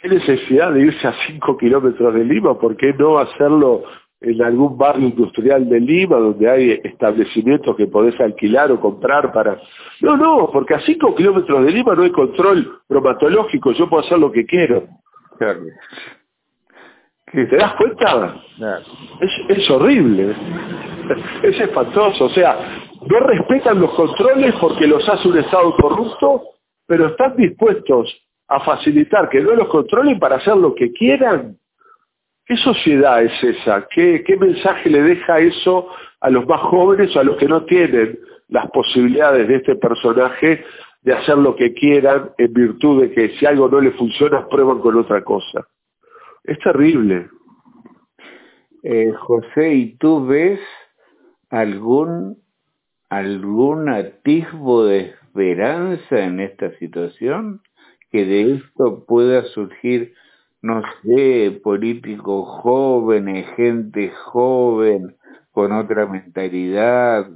¿Qué 0.00 0.08
necesidad 0.08 0.72
de 0.72 0.82
irse 0.82 1.08
a 1.08 1.14
5 1.26 1.58
kilómetros 1.58 2.14
de 2.14 2.24
Lima? 2.24 2.56
¿Por 2.56 2.76
qué 2.76 2.92
no 2.94 3.18
hacerlo 3.18 3.82
en 4.20 4.42
algún 4.42 4.76
barrio 4.76 5.08
industrial 5.08 5.68
de 5.68 5.80
Lima 5.80 6.16
donde 6.16 6.50
hay 6.50 6.80
establecimientos 6.84 7.76
que 7.76 7.86
podés 7.86 8.18
alquilar 8.20 8.70
o 8.70 8.80
comprar 8.80 9.32
para... 9.32 9.60
No, 10.00 10.16
no, 10.16 10.50
porque 10.52 10.74
a 10.74 10.80
cinco 10.80 11.14
kilómetros 11.14 11.64
de 11.64 11.72
Lima 11.72 11.94
no 11.94 12.02
hay 12.02 12.10
control 12.10 12.80
bromatológico, 12.88 13.72
yo 13.72 13.88
puedo 13.88 14.04
hacer 14.04 14.18
lo 14.18 14.32
que 14.32 14.44
quiero. 14.46 14.86
¿Te 17.32 17.56
das 17.56 17.74
cuenta? 17.74 18.36
Es, 19.20 19.58
es 19.58 19.70
horrible, 19.70 20.34
es 21.42 21.60
espantoso, 21.60 22.24
o 22.24 22.30
sea, 22.30 22.56
no 23.04 23.20
respetan 23.20 23.80
los 23.80 23.92
controles 23.94 24.54
porque 24.60 24.86
los 24.86 25.06
hace 25.08 25.28
un 25.28 25.38
Estado 25.38 25.74
corrupto, 25.76 26.42
pero 26.86 27.08
están 27.08 27.36
dispuestos 27.36 28.27
a 28.48 28.60
facilitar 28.60 29.28
que 29.28 29.40
no 29.40 29.54
los 29.54 29.68
controlen 29.68 30.18
para 30.18 30.36
hacer 30.36 30.56
lo 30.56 30.74
que 30.74 30.92
quieran 30.92 31.58
¿Qué 32.48 32.56
sociedad 32.56 33.22
es 33.22 33.44
esa? 33.44 33.86
¿Qué, 33.90 34.24
¿Qué 34.26 34.38
mensaje 34.38 34.88
le 34.88 35.02
deja 35.02 35.38
eso 35.38 35.90
a 36.18 36.30
los 36.30 36.46
más 36.46 36.62
jóvenes 36.62 37.14
o 37.14 37.20
a 37.20 37.24
los 37.24 37.36
que 37.36 37.44
no 37.44 37.66
tienen 37.66 38.18
las 38.48 38.70
posibilidades 38.70 39.46
de 39.46 39.56
este 39.56 39.76
personaje 39.76 40.64
de 41.02 41.12
hacer 41.12 41.36
lo 41.36 41.54
que 41.54 41.74
quieran 41.74 42.30
en 42.38 42.52
virtud 42.54 43.02
de 43.02 43.12
que 43.12 43.36
si 43.36 43.44
algo 43.44 43.68
no 43.68 43.82
le 43.82 43.90
funciona 43.90 44.48
prueban 44.48 44.80
con 44.80 44.96
otra 44.96 45.22
cosa? 45.22 45.68
Es 46.42 46.58
terrible. 46.60 47.28
Eh, 48.82 49.12
José, 49.12 49.74
¿y 49.74 49.96
tú 49.98 50.24
ves 50.24 50.60
algún 51.50 52.38
algún 53.10 53.90
atisbo 53.90 54.86
de 54.86 55.00
esperanza 55.00 56.18
en 56.18 56.40
esta 56.40 56.70
situación? 56.78 57.60
Que 58.10 58.24
de 58.24 58.54
esto 58.54 59.04
pueda 59.06 59.44
surgir 59.44 60.14
no 60.62 60.82
sé, 61.02 61.60
políticos 61.62 62.48
jóvenes, 62.62 63.46
gente 63.54 64.10
joven, 64.10 65.16
con 65.52 65.72
otra 65.72 66.06
mentalidad, 66.06 67.28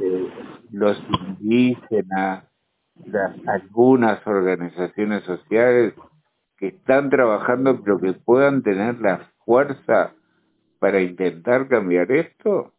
eh, 0.00 0.28
los 0.70 1.00
indígenas, 1.40 2.44
algunas 3.46 4.24
organizaciones 4.26 5.24
sociales 5.24 5.94
que 6.56 6.68
están 6.68 7.10
trabajando 7.10 7.82
pero 7.82 8.00
que 8.00 8.12
puedan 8.12 8.62
tener 8.62 9.00
la 9.00 9.30
fuerza 9.44 10.12
para 10.78 11.00
intentar 11.00 11.68
cambiar 11.68 12.10
esto? 12.12 12.72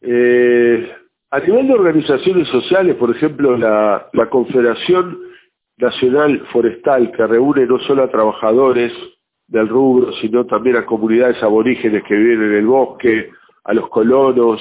Eh, 0.00 0.92
a 1.30 1.40
nivel 1.40 1.68
de 1.68 1.74
organizaciones 1.74 2.48
sociales, 2.48 2.96
por 2.96 3.14
ejemplo, 3.14 3.56
la, 3.56 4.08
la 4.12 4.30
Confederación 4.30 5.31
Nacional 5.82 6.46
Forestal, 6.52 7.10
que 7.10 7.26
reúne 7.26 7.66
no 7.66 7.78
solo 7.80 8.04
a 8.04 8.10
trabajadores 8.10 8.92
del 9.48 9.68
rubro, 9.68 10.12
sino 10.14 10.46
también 10.46 10.76
a 10.76 10.86
comunidades 10.86 11.42
aborígenes 11.42 12.04
que 12.04 12.14
viven 12.14 12.50
en 12.50 12.54
el 12.58 12.66
bosque, 12.66 13.30
a 13.64 13.74
los 13.74 13.88
colonos 13.88 14.60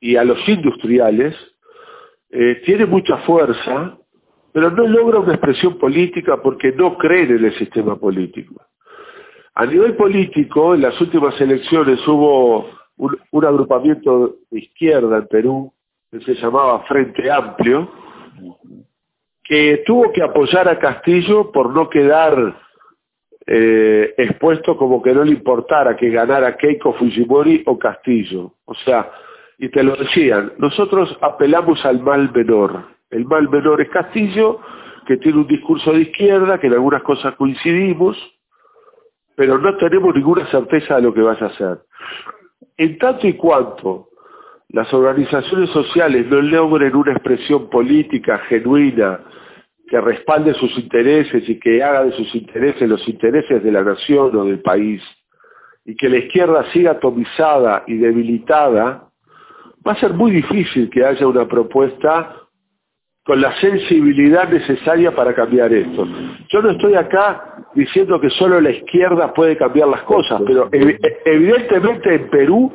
y 0.00 0.14
a 0.16 0.24
los 0.24 0.38
industriales, 0.48 1.34
eh, 2.30 2.62
tiene 2.64 2.86
mucha 2.86 3.18
fuerza, 3.18 3.98
pero 4.52 4.70
no 4.70 4.86
logra 4.86 5.18
una 5.18 5.34
expresión 5.34 5.78
política 5.78 6.40
porque 6.40 6.70
no 6.72 6.96
creen 6.96 7.36
en 7.36 7.44
el 7.44 7.58
sistema 7.58 7.96
político. 7.96 8.54
A 9.54 9.66
nivel 9.66 9.96
político, 9.96 10.74
en 10.74 10.82
las 10.82 10.98
últimas 11.00 11.38
elecciones 11.40 12.06
hubo 12.06 12.70
un, 12.96 13.18
un 13.32 13.44
agrupamiento 13.44 14.36
de 14.50 14.60
izquierda 14.60 15.18
en 15.18 15.26
Perú, 15.26 15.72
que 16.10 16.20
se 16.20 16.34
llamaba 16.34 16.84
Frente 16.84 17.30
Amplio, 17.30 17.90
que 19.52 19.82
tuvo 19.84 20.10
que 20.12 20.22
apoyar 20.22 20.66
a 20.66 20.78
Castillo 20.78 21.52
por 21.52 21.74
no 21.74 21.90
quedar 21.90 22.56
eh, 23.46 24.14
expuesto 24.16 24.78
como 24.78 25.02
que 25.02 25.12
no 25.12 25.24
le 25.24 25.32
importara 25.32 25.94
que 25.94 26.08
ganara 26.08 26.56
Keiko 26.56 26.94
Fujimori 26.94 27.62
o 27.66 27.78
Castillo. 27.78 28.54
O 28.64 28.74
sea, 28.74 29.10
y 29.58 29.68
te 29.68 29.82
lo 29.82 29.94
decían, 29.94 30.54
nosotros 30.56 31.18
apelamos 31.20 31.84
al 31.84 32.00
mal 32.00 32.32
menor. 32.32 32.82
El 33.10 33.26
mal 33.26 33.50
menor 33.50 33.82
es 33.82 33.90
Castillo, 33.90 34.58
que 35.06 35.18
tiene 35.18 35.40
un 35.40 35.46
discurso 35.46 35.92
de 35.92 36.00
izquierda, 36.00 36.58
que 36.58 36.68
en 36.68 36.72
algunas 36.72 37.02
cosas 37.02 37.34
coincidimos, 37.34 38.16
pero 39.36 39.58
no 39.58 39.76
tenemos 39.76 40.14
ninguna 40.14 40.46
certeza 40.46 40.96
de 40.96 41.02
lo 41.02 41.12
que 41.12 41.20
vaya 41.20 41.44
a 41.44 41.50
hacer. 41.50 41.78
En 42.78 42.96
tanto 42.96 43.26
y 43.26 43.34
cuanto 43.34 44.08
las 44.70 44.90
organizaciones 44.94 45.68
sociales 45.68 46.26
no 46.28 46.40
logren 46.40 46.96
una 46.96 47.12
expresión 47.12 47.68
política 47.68 48.38
genuina 48.48 49.20
que 49.92 50.00
respalde 50.00 50.54
sus 50.54 50.74
intereses 50.78 51.46
y 51.46 51.60
que 51.60 51.82
haga 51.82 52.04
de 52.04 52.12
sus 52.12 52.34
intereses 52.34 52.88
los 52.88 53.06
intereses 53.06 53.62
de 53.62 53.70
la 53.70 53.82
nación 53.82 54.34
o 54.34 54.44
del 54.46 54.60
país, 54.60 55.02
y 55.84 55.94
que 55.94 56.08
la 56.08 56.16
izquierda 56.16 56.64
siga 56.72 56.92
atomizada 56.92 57.84
y 57.86 57.98
debilitada, 57.98 59.10
va 59.86 59.92
a 59.92 60.00
ser 60.00 60.14
muy 60.14 60.30
difícil 60.30 60.88
que 60.88 61.04
haya 61.04 61.26
una 61.26 61.46
propuesta 61.46 62.36
con 63.22 63.42
la 63.42 63.54
sensibilidad 63.60 64.48
necesaria 64.48 65.14
para 65.14 65.34
cambiar 65.34 65.70
esto. 65.74 66.08
Yo 66.48 66.62
no 66.62 66.70
estoy 66.70 66.94
acá 66.94 67.66
diciendo 67.74 68.18
que 68.18 68.30
solo 68.30 68.62
la 68.62 68.70
izquierda 68.70 69.34
puede 69.34 69.58
cambiar 69.58 69.88
las 69.88 70.04
cosas, 70.04 70.40
pero 70.46 70.70
evidentemente 70.72 72.14
en 72.14 72.30
Perú 72.30 72.74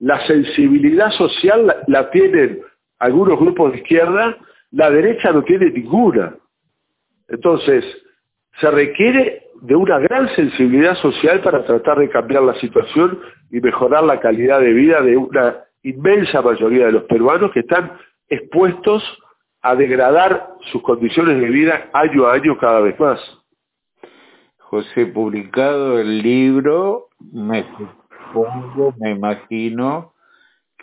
la 0.00 0.18
sensibilidad 0.26 1.12
social 1.12 1.76
la, 1.86 2.10
tienen 2.10 2.58
algunos 2.98 3.38
grupos 3.38 3.70
de 3.70 3.78
izquierda, 3.78 4.36
la 4.72 4.90
derecha 4.90 5.30
no 5.30 5.44
tiene 5.44 5.70
ninguna. 5.70 6.34
Entonces, 7.28 7.84
se 8.60 8.70
requiere 8.70 9.42
de 9.62 9.74
una 9.74 9.98
gran 9.98 10.28
sensibilidad 10.34 10.96
social 10.96 11.40
para 11.40 11.64
tratar 11.64 11.98
de 11.98 12.10
cambiar 12.10 12.42
la 12.42 12.54
situación 12.60 13.20
y 13.50 13.60
mejorar 13.60 14.04
la 14.04 14.20
calidad 14.20 14.60
de 14.60 14.72
vida 14.72 15.00
de 15.00 15.16
una 15.16 15.64
inmensa 15.82 16.42
mayoría 16.42 16.86
de 16.86 16.92
los 16.92 17.04
peruanos 17.04 17.52
que 17.52 17.60
están 17.60 17.92
expuestos 18.28 19.02
a 19.62 19.74
degradar 19.74 20.54
sus 20.72 20.82
condiciones 20.82 21.40
de 21.40 21.48
vida 21.48 21.90
año 21.92 22.26
a 22.26 22.34
año 22.34 22.56
cada 22.58 22.80
vez 22.80 22.98
más. 22.98 23.20
José, 24.58 25.06
publicado 25.06 25.98
el 25.98 26.22
libro, 26.22 27.08
me 27.32 27.64
supongo, 28.32 28.94
me 28.98 29.12
imagino 29.12 30.12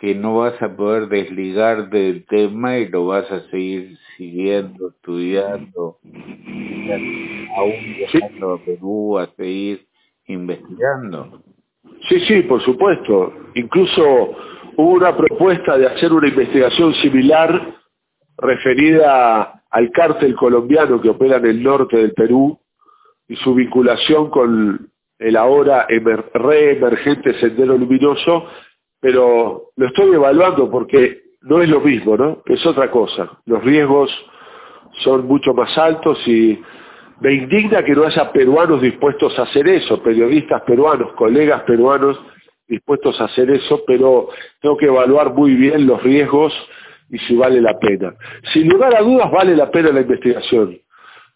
que 0.04 0.14
no 0.14 0.36
vas 0.36 0.60
a 0.60 0.76
poder 0.76 1.08
desligar 1.08 1.88
del 1.88 2.26
tema 2.26 2.76
y 2.76 2.88
lo 2.88 3.06
vas 3.06 3.24
a 3.32 3.40
seguir 3.48 3.96
siguiendo, 4.18 4.90
estudiando, 4.90 5.96
aún 7.56 7.94
viajando 7.96 8.52
a 8.52 8.58
Perú 8.58 9.18
a 9.18 9.28
seguir 9.34 9.86
investigando. 10.26 11.42
Sí, 12.06 12.20
sí, 12.28 12.42
por 12.42 12.60
supuesto. 12.60 13.32
Incluso 13.54 14.02
hubo 14.76 14.90
una 14.90 15.16
propuesta 15.16 15.78
de 15.78 15.86
hacer 15.86 16.12
una 16.12 16.28
investigación 16.28 16.92
similar 16.96 17.74
referida 18.36 19.62
al 19.70 19.90
cártel 19.90 20.34
colombiano 20.34 21.00
que 21.00 21.08
opera 21.08 21.38
en 21.38 21.46
el 21.46 21.62
norte 21.62 21.96
del 21.96 22.12
Perú 22.12 22.58
y 23.26 23.36
su 23.36 23.54
vinculación 23.54 24.28
con 24.28 24.90
el 25.18 25.36
ahora 25.36 25.86
emer, 25.88 26.26
re-emergente 26.34 27.40
Sendero 27.40 27.78
Luminoso, 27.78 28.50
pero 29.04 29.64
lo 29.76 29.86
estoy 29.86 30.14
evaluando 30.14 30.70
porque 30.70 31.24
no 31.42 31.60
es 31.60 31.68
lo 31.68 31.80
mismo, 31.80 32.16
¿no? 32.16 32.42
Es 32.46 32.64
otra 32.64 32.90
cosa. 32.90 33.38
Los 33.44 33.62
riesgos 33.62 34.10
son 35.02 35.26
mucho 35.26 35.52
más 35.52 35.76
altos 35.76 36.26
y 36.26 36.58
me 37.20 37.34
indigna 37.34 37.84
que 37.84 37.92
no 37.92 38.04
haya 38.06 38.32
peruanos 38.32 38.80
dispuestos 38.80 39.38
a 39.38 39.42
hacer 39.42 39.68
eso, 39.68 40.02
periodistas 40.02 40.62
peruanos, 40.62 41.12
colegas 41.16 41.64
peruanos 41.64 42.18
dispuestos 42.66 43.20
a 43.20 43.24
hacer 43.24 43.50
eso, 43.50 43.82
pero 43.86 44.30
tengo 44.62 44.78
que 44.78 44.86
evaluar 44.86 45.34
muy 45.34 45.54
bien 45.54 45.86
los 45.86 46.02
riesgos 46.02 46.54
y 47.10 47.18
si 47.18 47.36
vale 47.36 47.60
la 47.60 47.78
pena. 47.78 48.14
Sin 48.54 48.70
lugar 48.70 48.96
a 48.96 49.02
dudas 49.02 49.30
vale 49.30 49.54
la 49.54 49.70
pena 49.70 49.90
la 49.92 50.00
investigación, 50.00 50.78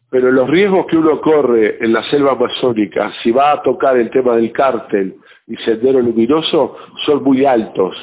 pero 0.08 0.32
los 0.32 0.48
riesgos 0.48 0.86
que 0.86 0.96
uno 0.96 1.20
corre 1.20 1.84
en 1.84 1.92
la 1.92 2.02
selva 2.04 2.32
amazónica, 2.32 3.12
si 3.22 3.30
va 3.30 3.52
a 3.52 3.62
tocar 3.62 3.98
el 3.98 4.08
tema 4.08 4.36
del 4.36 4.52
cártel 4.52 5.16
y 5.48 5.56
sendero 5.56 6.00
luminoso, 6.00 6.76
son 7.06 7.24
muy 7.24 7.44
altos, 7.44 7.96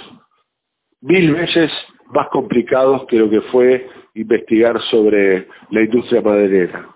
mil 1.02 1.34
veces 1.34 1.72
más 2.08 2.28
complicados 2.30 3.06
que 3.08 3.18
lo 3.18 3.30
que 3.30 3.42
fue 3.42 3.88
investigar 4.16 4.82
sobre 4.90 5.48
la 5.70 5.82
industria 5.82 6.22
maderera. 6.22 6.90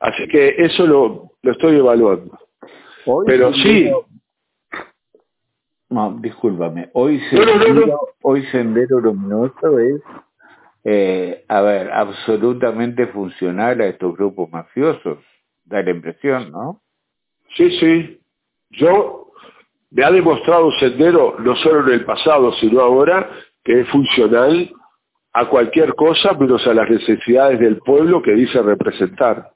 Así 0.00 0.26
que 0.28 0.54
eso 0.58 0.86
lo, 0.86 1.32
lo 1.42 1.52
estoy 1.52 1.76
evaluando. 1.76 2.38
pero 3.26 3.52
sí, 3.54 3.90
no, 5.90 6.16
discúlpame. 6.20 6.88
Hoy 6.92 7.20
Sendero, 7.30 8.00
Hoy 8.22 8.44
Sendero 8.46 9.00
Luminoso 9.00 9.78
es, 9.80 10.00
eh, 10.84 11.44
a 11.48 11.60
ver, 11.62 11.90
absolutamente 11.90 13.08
funcional 13.08 13.80
a 13.80 13.86
estos 13.86 14.16
grupos 14.16 14.50
mafiosos. 14.50 15.18
Da 15.64 15.82
la 15.82 15.90
impresión, 15.90 16.52
¿no? 16.52 16.80
Sí, 17.56 17.70
sí. 17.78 18.20
Yo 18.70 19.32
me 19.90 20.04
ha 20.04 20.10
demostrado 20.10 20.70
Sendero, 20.72 21.36
no 21.40 21.56
solo 21.56 21.88
en 21.88 21.94
el 21.94 22.04
pasado, 22.04 22.52
sino 22.54 22.80
ahora, 22.80 23.28
que 23.64 23.80
es 23.80 23.88
funcional 23.88 24.70
a 25.32 25.48
cualquier 25.48 25.94
cosa 25.94 26.32
menos 26.34 26.66
a 26.66 26.74
las 26.74 26.88
necesidades 26.88 27.58
del 27.58 27.78
pueblo 27.78 28.22
que 28.22 28.32
dice 28.32 28.62
representar. 28.62 29.50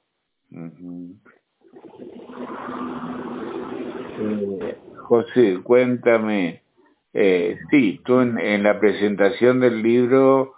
José, 5.02 5.60
cuéntame, 5.62 6.62
eh, 7.12 7.58
sí, 7.70 8.00
tú 8.04 8.20
en, 8.20 8.62
la 8.62 8.80
presentación 8.80 9.60
del 9.60 9.82
libro 9.82 10.54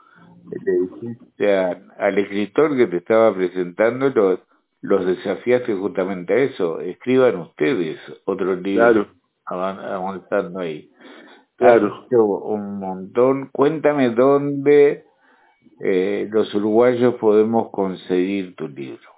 le 0.64 0.72
dijiste 0.72 1.54
al 1.54 2.18
escritor 2.18 2.76
que 2.76 2.86
te 2.86 2.98
estaba 2.98 3.34
presentando 3.34 4.10
los, 4.10 4.40
los 4.80 5.04
desafiaste 5.04 5.74
justamente 5.74 6.32
a 6.32 6.36
eso. 6.36 6.80
Escriban 6.80 7.36
ustedes 7.36 7.98
otros 8.24 8.62
libros 8.62 9.08
avanzando 9.46 10.60
ahí. 10.60 10.90
Claro. 11.56 12.06
un 12.10 12.78
montón. 12.78 13.48
Cuéntame 13.52 14.10
dónde 14.10 15.04
eh, 15.80 16.28
los 16.30 16.54
uruguayos 16.54 17.14
podemos 17.14 17.70
conseguir 17.70 18.54
tu 18.56 18.68
libro. 18.68 19.10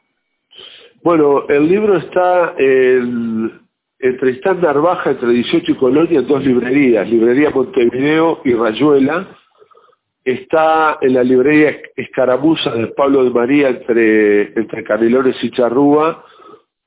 Bueno, 1.02 1.48
el 1.48 1.68
libro 1.68 1.96
está 1.96 2.54
en 2.58 3.68
entre 4.00 4.30
estándar 4.30 4.80
baja 4.80 5.10
entre 5.10 5.30
18 5.30 5.72
y 5.72 5.74
Colonia 5.74 6.20
en 6.20 6.26
dos 6.26 6.44
librerías, 6.44 7.08
librería 7.08 7.50
Montevideo 7.50 8.40
y 8.44 8.54
Rayuela. 8.54 9.26
Está 10.24 10.98
en 11.00 11.14
la 11.14 11.24
librería 11.24 11.78
Escaramuza 11.96 12.70
de 12.74 12.88
Pablo 12.88 13.24
de 13.24 13.30
María 13.30 13.70
entre, 13.70 14.52
entre 14.58 14.84
Canelones 14.84 15.42
y 15.42 15.50
Charrúa 15.50 16.24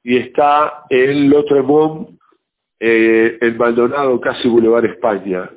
y 0.04 0.18
está 0.18 0.84
en 0.90 1.30
Lotremont, 1.30 2.21
eh, 2.84 3.38
en 3.40 3.58
Maldonado, 3.58 4.20
casi 4.20 4.48
Boulevard 4.50 4.86
España. 4.86 5.52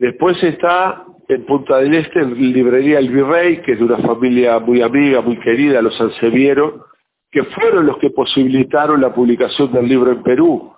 Después 0.00 0.42
está 0.42 1.04
en 1.28 1.46
Punta 1.46 1.78
del 1.78 1.94
Este, 1.94 2.18
en 2.18 2.52
librería 2.52 2.98
El 2.98 3.10
Virrey, 3.10 3.62
que 3.62 3.72
es 3.72 3.78
de 3.78 3.84
una 3.84 3.98
familia 3.98 4.58
muy 4.58 4.82
amiga, 4.82 5.20
muy 5.20 5.38
querida, 5.38 5.80
los 5.80 5.98
Anseviero, 6.00 6.86
que 7.30 7.44
fueron 7.44 7.86
los 7.86 7.98
que 7.98 8.10
posibilitaron 8.10 9.00
la 9.00 9.14
publicación 9.14 9.72
del 9.72 9.86
libro 9.86 10.10
en 10.10 10.24
Perú. 10.24 10.72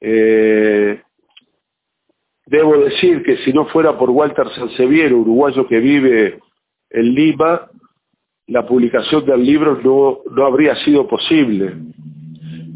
Eh, 0.00 1.00
debo 2.46 2.78
decir 2.78 3.22
que 3.22 3.36
si 3.38 3.52
no 3.52 3.66
fuera 3.66 3.96
por 3.96 4.10
Walter 4.10 4.48
Sanseviero, 4.48 5.18
uruguayo 5.18 5.68
que 5.68 5.78
vive 5.78 6.40
en 6.90 7.14
Lima, 7.14 7.70
la 8.48 8.66
publicación 8.66 9.24
del 9.26 9.44
libro 9.44 9.80
no, 9.80 10.18
no 10.34 10.44
habría 10.44 10.74
sido 10.84 11.06
posible, 11.06 11.72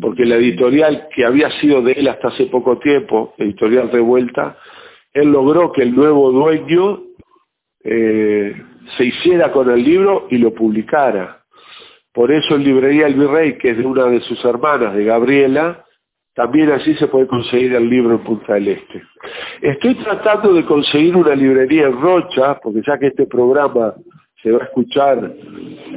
porque 0.00 0.24
la 0.24 0.36
editorial 0.36 1.08
que 1.14 1.24
había 1.24 1.50
sido 1.60 1.82
de 1.82 1.92
él 1.92 2.08
hasta 2.08 2.28
hace 2.28 2.46
poco 2.46 2.78
tiempo, 2.78 3.34
editorial 3.38 3.90
Revuelta, 3.90 4.56
él 5.12 5.30
logró 5.30 5.72
que 5.72 5.82
el 5.82 5.94
nuevo 5.94 6.30
dueño 6.30 7.02
eh, 7.82 8.54
se 8.96 9.04
hiciera 9.04 9.52
con 9.52 9.70
el 9.70 9.82
libro 9.82 10.26
y 10.30 10.38
lo 10.38 10.52
publicara. 10.52 11.42
Por 12.12 12.32
eso 12.32 12.56
en 12.56 12.64
Librería 12.64 13.06
El 13.06 13.14
Virrey, 13.14 13.58
que 13.58 13.70
es 13.70 13.78
de 13.78 13.84
una 13.84 14.06
de 14.06 14.20
sus 14.20 14.42
hermanas, 14.44 14.94
de 14.94 15.04
Gabriela, 15.04 15.84
también 16.34 16.70
así 16.70 16.94
se 16.96 17.08
puede 17.08 17.26
conseguir 17.26 17.74
el 17.74 17.88
libro 17.88 18.16
en 18.16 18.24
Punta 18.24 18.54
del 18.54 18.68
Este. 18.68 19.02
Estoy 19.62 19.94
tratando 19.94 20.52
de 20.52 20.66
conseguir 20.66 21.16
una 21.16 21.34
librería 21.34 21.86
en 21.86 21.98
Rocha, 21.98 22.58
porque 22.62 22.82
ya 22.86 22.98
que 22.98 23.06
este 23.06 23.26
programa 23.26 23.94
se 24.42 24.52
va 24.52 24.58
a 24.62 24.66
escuchar 24.66 25.32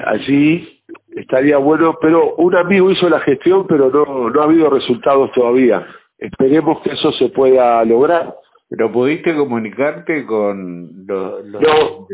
allí, 0.06 0.79
estaría 1.20 1.58
bueno, 1.58 1.98
pero 2.02 2.36
un 2.36 2.56
amigo 2.56 2.92
hizo 2.92 3.10
la 3.10 3.20
gestión, 3.20 3.68
pero 3.68 3.90
no, 3.90 4.30
no 4.30 4.42
ha 4.42 4.46
habido 4.46 4.70
resultados 4.70 5.32
todavía. 5.34 5.86
Esperemos 6.18 6.82
que 6.82 6.92
eso 6.92 7.12
se 7.14 7.30
pueda 7.30 7.84
lograr. 7.86 8.36
¿Pero 8.70 8.92
pudiste 8.92 9.36
comunicarte 9.36 10.26
con 10.26 11.06
los, 11.08 11.46
los 11.46 11.62
no, 11.62 12.08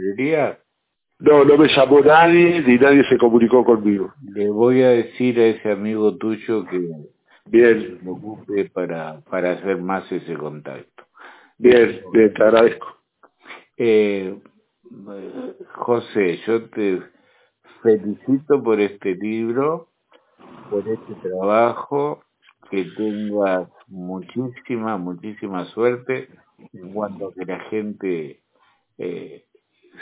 No, 1.19 1.43
no 1.43 1.57
me 1.57 1.67
llamó 1.67 1.99
nadie, 1.99 2.63
ni 2.65 2.77
nadie 2.77 3.03
se 3.09 3.17
comunicó 3.17 3.65
conmigo. 3.65 4.13
Le 4.33 4.49
voy 4.49 4.81
a 4.81 4.89
decir 4.89 5.37
a 5.39 5.47
ese 5.47 5.71
amigo 5.71 6.15
tuyo 6.15 6.65
que 6.65 6.79
bien 7.45 7.99
me 8.03 8.11
ocupe 8.11 8.69
para, 8.69 9.19
para 9.29 9.51
hacer 9.51 9.77
más 9.77 10.09
ese 10.11 10.33
contacto. 10.35 11.03
Bien, 11.57 12.01
bien, 12.13 12.33
te 12.33 12.43
agradezco. 12.43 12.87
Eh, 13.77 14.33
José, 15.73 16.39
yo 16.47 16.63
te 16.69 17.01
felicito 17.85 18.63
por 18.63 18.79
este 18.79 19.13
libro, 19.13 19.89
por 20.71 20.87
este 20.87 21.13
trabajo, 21.21 22.23
que 22.71 22.83
tengas 22.97 23.69
muchísima, 23.87 24.97
muchísima 24.97 25.65
suerte 25.65 26.29
en 26.73 26.93
cuanto 26.93 27.31
que 27.31 27.45
la 27.45 27.59
gente 27.65 28.41
eh, 28.97 29.45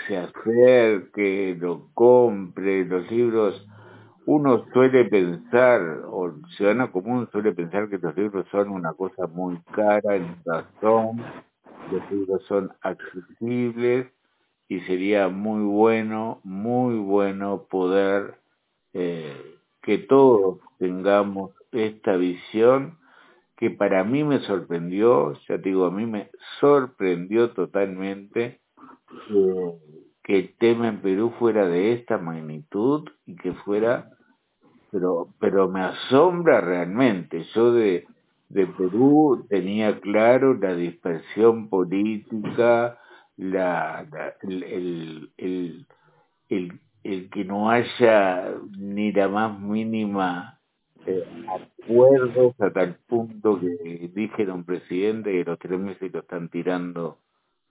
se 0.08 0.18
acerque, 0.18 1.58
lo 1.60 1.90
compre, 1.94 2.86
los 2.86 3.12
libros, 3.12 3.68
uno 4.28 4.66
suele 4.72 5.04
pensar, 5.04 5.82
o 6.08 6.28
el 6.28 6.46
ciudadano 6.56 6.90
común 6.90 7.28
suele 7.34 7.52
pensar 7.52 7.90
que 7.90 7.98
los 7.98 8.16
libros 8.16 8.48
son 8.50 8.70
una 8.70 8.94
cosa 8.94 9.28
muy 9.28 9.60
cara, 9.74 10.16
en 10.16 10.38
razón, 10.46 11.22
los 11.92 12.12
libros 12.12 12.42
son 12.46 12.72
accesibles 12.80 14.08
y 14.74 14.80
sería 14.82 15.28
muy 15.28 15.64
bueno, 15.64 16.40
muy 16.44 16.96
bueno 16.96 17.68
poder 17.70 18.40
eh, 18.94 19.56
que 19.84 20.00
todos 20.00 20.62
tengamos 20.80 21.52
esta 21.72 22.16
visión 22.16 22.98
que 23.56 23.70
para 23.70 24.04
mí 24.04 24.24
me 24.24 24.40
sorprendió, 24.40 25.34
ya 25.48 25.60
te 25.60 25.70
digo, 25.70 25.86
a 25.86 25.92
mí 25.92 26.08
me 26.08 26.32
sorprendió 26.60 27.52
totalmente 27.52 28.62
que, 30.24 30.40
el 30.40 30.56
tema 30.58 30.88
en 30.88 31.02
Perú 31.02 31.32
fuera 31.38 31.68
de 31.68 31.94
esta 31.94 32.18
magnitud 32.18 33.08
y 33.28 33.36
que 33.36 33.54
fuera, 33.54 34.10
pero, 34.92 35.28
pero 35.40 35.70
me 35.70 35.82
asombra 35.82 36.62
realmente. 36.62 37.44
Yo 37.54 37.72
de, 37.74 38.08
de 38.50 38.66
Perú 38.66 39.46
tenía 39.50 40.00
claro 40.00 40.56
la 40.56 40.74
dispersión 40.74 41.70
política, 41.70 42.98
la, 43.38 44.06
el, 44.42 44.64
el, 44.64 45.88
el, 46.50 46.80
el, 47.04 47.30
que 47.30 47.46
no 47.46 47.70
haya 47.70 48.54
ni 48.78 49.12
la 49.12 49.28
más 49.28 49.60
mínima 49.60 50.60
eh, 51.06 51.26
acuerdos 51.84 52.60
a 52.60 52.72
tal 52.72 52.96
punto 53.08 53.60
que 53.60 54.10
dijeron 54.14 54.64
presidente 54.64 55.32
que 55.32 55.44
los 55.44 55.60
tres 55.60 55.80
meses 55.80 56.14
lo 56.14 56.20
están 56.20 56.50
tirando 56.50 57.18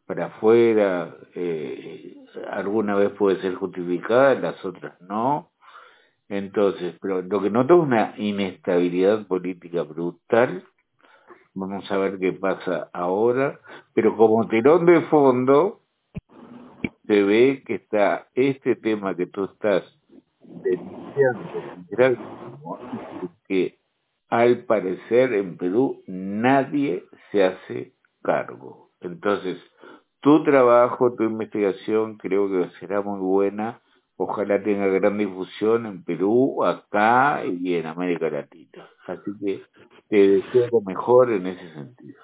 para 0.07 0.27
afuera, 0.27 1.17
eh, 1.35 2.17
alguna 2.51 2.95
vez 2.97 3.11
puede 3.13 3.41
ser 3.41 3.55
justificada, 3.55 4.35
las 4.35 4.63
otras 4.65 5.01
no. 5.01 5.51
Entonces, 6.29 6.95
pero 7.01 7.23
lo 7.23 7.43
que 7.43 7.51
noto 7.51 7.75
es 7.75 7.81
una 7.81 8.15
inestabilidad 8.17 9.27
política 9.27 9.83
brutal. 9.83 10.65
Vamos 11.55 11.91
a 11.91 11.99
ver 11.99 12.19
qué 12.19 12.33
pasa 12.33 12.89
ahora. 12.93 13.61
Pero 13.95 14.17
como 14.17 14.49
telón 14.49 14.87
de 14.87 15.03
fondo, 15.03 15.81
se 17.07 17.23
ve 17.23 17.63
que 17.67 17.75
está 17.75 18.29
este 18.35 18.77
tema 18.77 19.15
que 19.15 19.27
tú 19.27 19.45
estás 19.45 19.85
denunciando, 20.41 21.41
que 23.47 23.79
al 24.29 24.65
parecer 24.65 25.35
en 25.35 25.57
Perú 25.57 26.03
nadie 26.07 27.05
se 27.31 27.45
hace 27.45 27.93
cargo. 28.23 28.91
Entonces, 29.01 29.59
tu 30.21 30.43
trabajo, 30.45 31.13
tu 31.15 31.25
investigación 31.25 32.17
creo 32.17 32.49
que 32.49 32.71
será 32.79 33.03
muy 33.03 33.21
buena. 33.21 33.81
Ojalá 34.17 34.63
tenga 34.63 34.87
gran 34.87 35.19
difusión 35.19 35.87
en 35.87 36.05
Perú, 36.05 36.65
acá 36.65 37.43
y 37.45 37.75
en 37.75 37.87
América 37.87 38.31
Latina. 38.31 38.89
Así 39.07 39.31
que 39.45 39.63
te 40.09 40.29
deseo 40.29 40.69
lo 40.71 40.81
mejor 40.83 41.33
en 41.33 41.47
ese 41.47 41.73
sentido. 41.73 42.21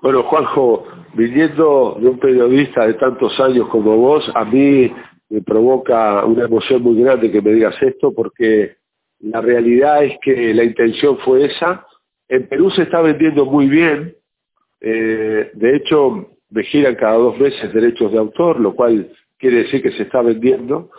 Bueno, 0.00 0.22
Juanjo, 0.24 0.86
viniendo 1.14 1.96
de 2.00 2.08
un 2.08 2.18
periodista 2.18 2.86
de 2.86 2.94
tantos 2.94 3.38
años 3.40 3.68
como 3.68 3.96
vos, 3.96 4.30
a 4.34 4.44
mí 4.44 4.92
me 5.28 5.42
provoca 5.42 6.24
una 6.24 6.44
emoción 6.44 6.82
muy 6.82 7.02
grande 7.02 7.30
que 7.30 7.42
me 7.42 7.52
digas 7.52 7.74
esto 7.82 8.12
porque 8.12 8.76
la 9.20 9.40
realidad 9.40 10.04
es 10.04 10.16
que 10.22 10.54
la 10.54 10.64
intención 10.64 11.18
fue 11.18 11.46
esa. 11.46 11.86
En 12.28 12.48
Perú 12.48 12.70
se 12.70 12.82
está 12.82 13.00
vendiendo 13.00 13.46
muy 13.46 13.68
bien. 13.68 14.14
Eh, 14.80 15.50
de 15.54 15.76
hecho, 15.76 16.36
me 16.50 16.62
giran 16.64 16.94
cada 16.94 17.14
dos 17.14 17.38
meses 17.38 17.72
derechos 17.72 18.12
de 18.12 18.18
autor, 18.18 18.60
lo 18.60 18.74
cual 18.74 19.10
quiere 19.38 19.64
decir 19.64 19.82
que 19.82 19.92
se 19.92 20.04
está 20.04 20.22
vendiendo. 20.22 20.90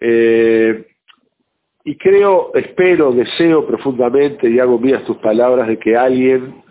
Eh, 0.00 0.86
y 1.84 1.96
creo, 1.96 2.52
espero, 2.54 3.12
deseo 3.12 3.66
profundamente 3.66 4.48
y 4.50 4.58
hago 4.58 4.78
mías 4.78 5.04
tus 5.04 5.16
palabras 5.18 5.66
de 5.68 5.78
que 5.78 5.96
alguien 5.96 6.62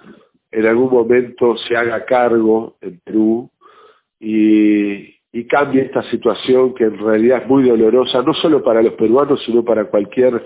en 0.51 0.65
algún 0.65 0.91
momento 0.91 1.57
se 1.57 1.75
haga 1.75 2.05
cargo 2.05 2.77
en 2.81 2.99
Perú 2.99 3.49
y, 4.19 5.17
cambie 5.47 5.83
esta 5.83 6.03
situación 6.11 6.75
que 6.75 6.83
en 6.83 6.99
realidad 6.99 7.41
es 7.41 7.47
muy 7.47 7.67
dolorosa, 7.67 8.21
no 8.21 8.33
solo 8.33 8.63
para 8.63 8.83
los 8.83 8.93
peruanos, 8.93 9.41
sino 9.45 9.63
para 9.63 9.85
cualquier 9.85 10.43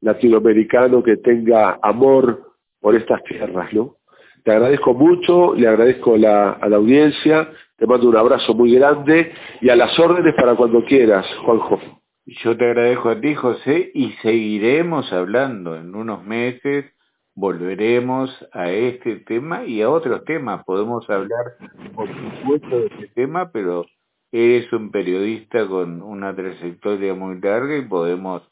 latinoamericano 0.00 1.02
que 1.02 1.16
tenga 1.16 1.78
amor 1.82 2.52
por 2.80 2.94
estas 2.94 3.22
tierras, 3.24 3.72
¿no? 3.72 3.96
Te 4.44 4.52
agradezco 4.52 4.94
mucho, 4.94 5.54
le 5.54 5.66
agradezco 5.66 6.14
a 6.14 6.18
la 6.18 6.76
audiencia, 6.76 7.48
te 7.76 7.86
mando 7.86 8.08
un 8.08 8.16
abrazo 8.16 8.54
muy 8.54 8.74
grande 8.74 9.32
y 9.60 9.68
a 9.68 9.76
las 9.76 9.98
órdenes 9.98 10.34
para 10.34 10.54
cuando 10.54 10.84
quieras, 10.84 11.26
Juanjo. 11.44 11.80
Yo 12.26 12.56
te 12.56 12.64
agradezco 12.64 13.10
a 13.10 13.20
ti, 13.20 13.34
José, 13.34 13.90
y 13.94 14.12
seguiremos 14.22 15.12
hablando 15.12 15.76
en 15.76 15.94
unos 15.94 16.24
meses, 16.24 16.86
volveremos 17.34 18.30
a 18.52 18.70
este 18.70 19.16
tema 19.16 19.64
y 19.64 19.82
a 19.82 19.90
otros 19.90 20.24
temas. 20.24 20.64
Podemos 20.64 21.08
hablar, 21.10 21.56
por 21.94 22.08
supuesto, 22.08 22.68
de 22.68 22.86
este 22.86 23.08
tema, 23.08 23.50
pero 23.52 23.84
eres 24.32 24.72
un 24.72 24.90
periodista 24.90 25.66
con 25.66 26.00
una 26.00 26.34
trayectoria 26.34 27.14
muy 27.14 27.40
larga 27.40 27.76
y 27.76 27.82
podemos 27.82 28.42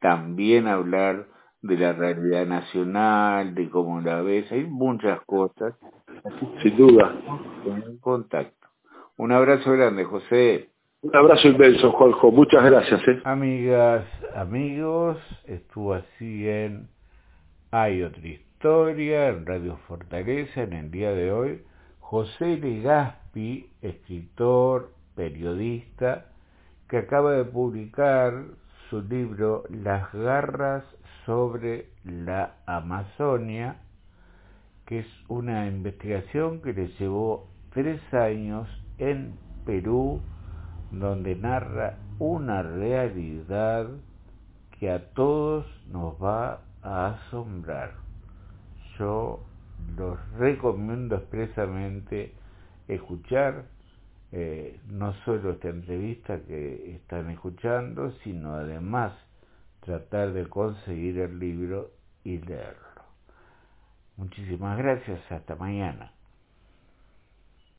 también 0.00 0.66
hablar 0.66 1.26
de 1.62 1.78
la 1.78 1.92
realidad 1.92 2.44
nacional, 2.44 3.54
de 3.54 3.70
cómo 3.70 4.00
la 4.00 4.20
ves, 4.20 4.50
hay 4.52 4.64
muchas 4.64 5.20
cosas. 5.22 5.74
Sin 6.62 6.76
duda. 6.76 7.14
En 7.64 7.98
contacto. 7.98 8.61
Un 9.16 9.30
abrazo 9.30 9.72
grande, 9.72 10.04
José. 10.04 10.70
Un 11.02 11.14
abrazo 11.14 11.48
inmenso, 11.48 11.92
Juanjo. 11.92 12.30
Muchas 12.30 12.64
gracias. 12.64 13.06
¿eh? 13.06 13.20
Amigas, 13.24 14.06
amigos, 14.34 15.18
estuvo 15.44 15.94
así 15.94 16.48
en 16.48 16.88
Hay 17.70 18.02
otra 18.02 18.26
historia, 18.26 19.28
en 19.28 19.44
Radio 19.44 19.76
Fortaleza, 19.86 20.62
en 20.62 20.72
el 20.72 20.90
día 20.90 21.12
de 21.12 21.30
hoy. 21.30 21.62
José 22.00 22.56
Legaspi, 22.56 23.68
escritor, 23.82 24.92
periodista, 25.14 26.26
que 26.88 26.98
acaba 26.98 27.32
de 27.32 27.44
publicar 27.44 28.44
su 28.88 29.02
libro 29.02 29.64
Las 29.68 30.10
garras 30.12 30.84
sobre 31.26 31.90
la 32.04 32.54
Amazonia, 32.66 33.76
que 34.86 35.00
es 35.00 35.06
una 35.28 35.66
investigación 35.66 36.62
que 36.62 36.72
le 36.72 36.88
llevó 36.98 37.48
tres 37.74 38.00
años 38.14 38.68
en 38.98 39.34
Perú, 39.64 40.20
donde 40.90 41.36
narra 41.36 41.98
una 42.18 42.62
realidad 42.62 43.88
que 44.78 44.90
a 44.90 45.10
todos 45.14 45.66
nos 45.88 46.14
va 46.22 46.60
a 46.82 47.06
asombrar. 47.06 47.92
Yo 48.98 49.40
los 49.96 50.18
recomiendo 50.38 51.16
expresamente 51.16 52.34
escuchar 52.88 53.64
eh, 54.32 54.80
no 54.88 55.12
solo 55.24 55.50
esta 55.52 55.68
entrevista 55.68 56.40
que 56.40 56.96
están 56.96 57.30
escuchando, 57.30 58.12
sino 58.24 58.54
además 58.54 59.12
tratar 59.80 60.32
de 60.32 60.48
conseguir 60.48 61.18
el 61.18 61.38
libro 61.38 61.90
y 62.24 62.38
leerlo. 62.38 63.02
Muchísimas 64.16 64.78
gracias, 64.78 65.20
hasta 65.30 65.54
mañana. 65.56 66.12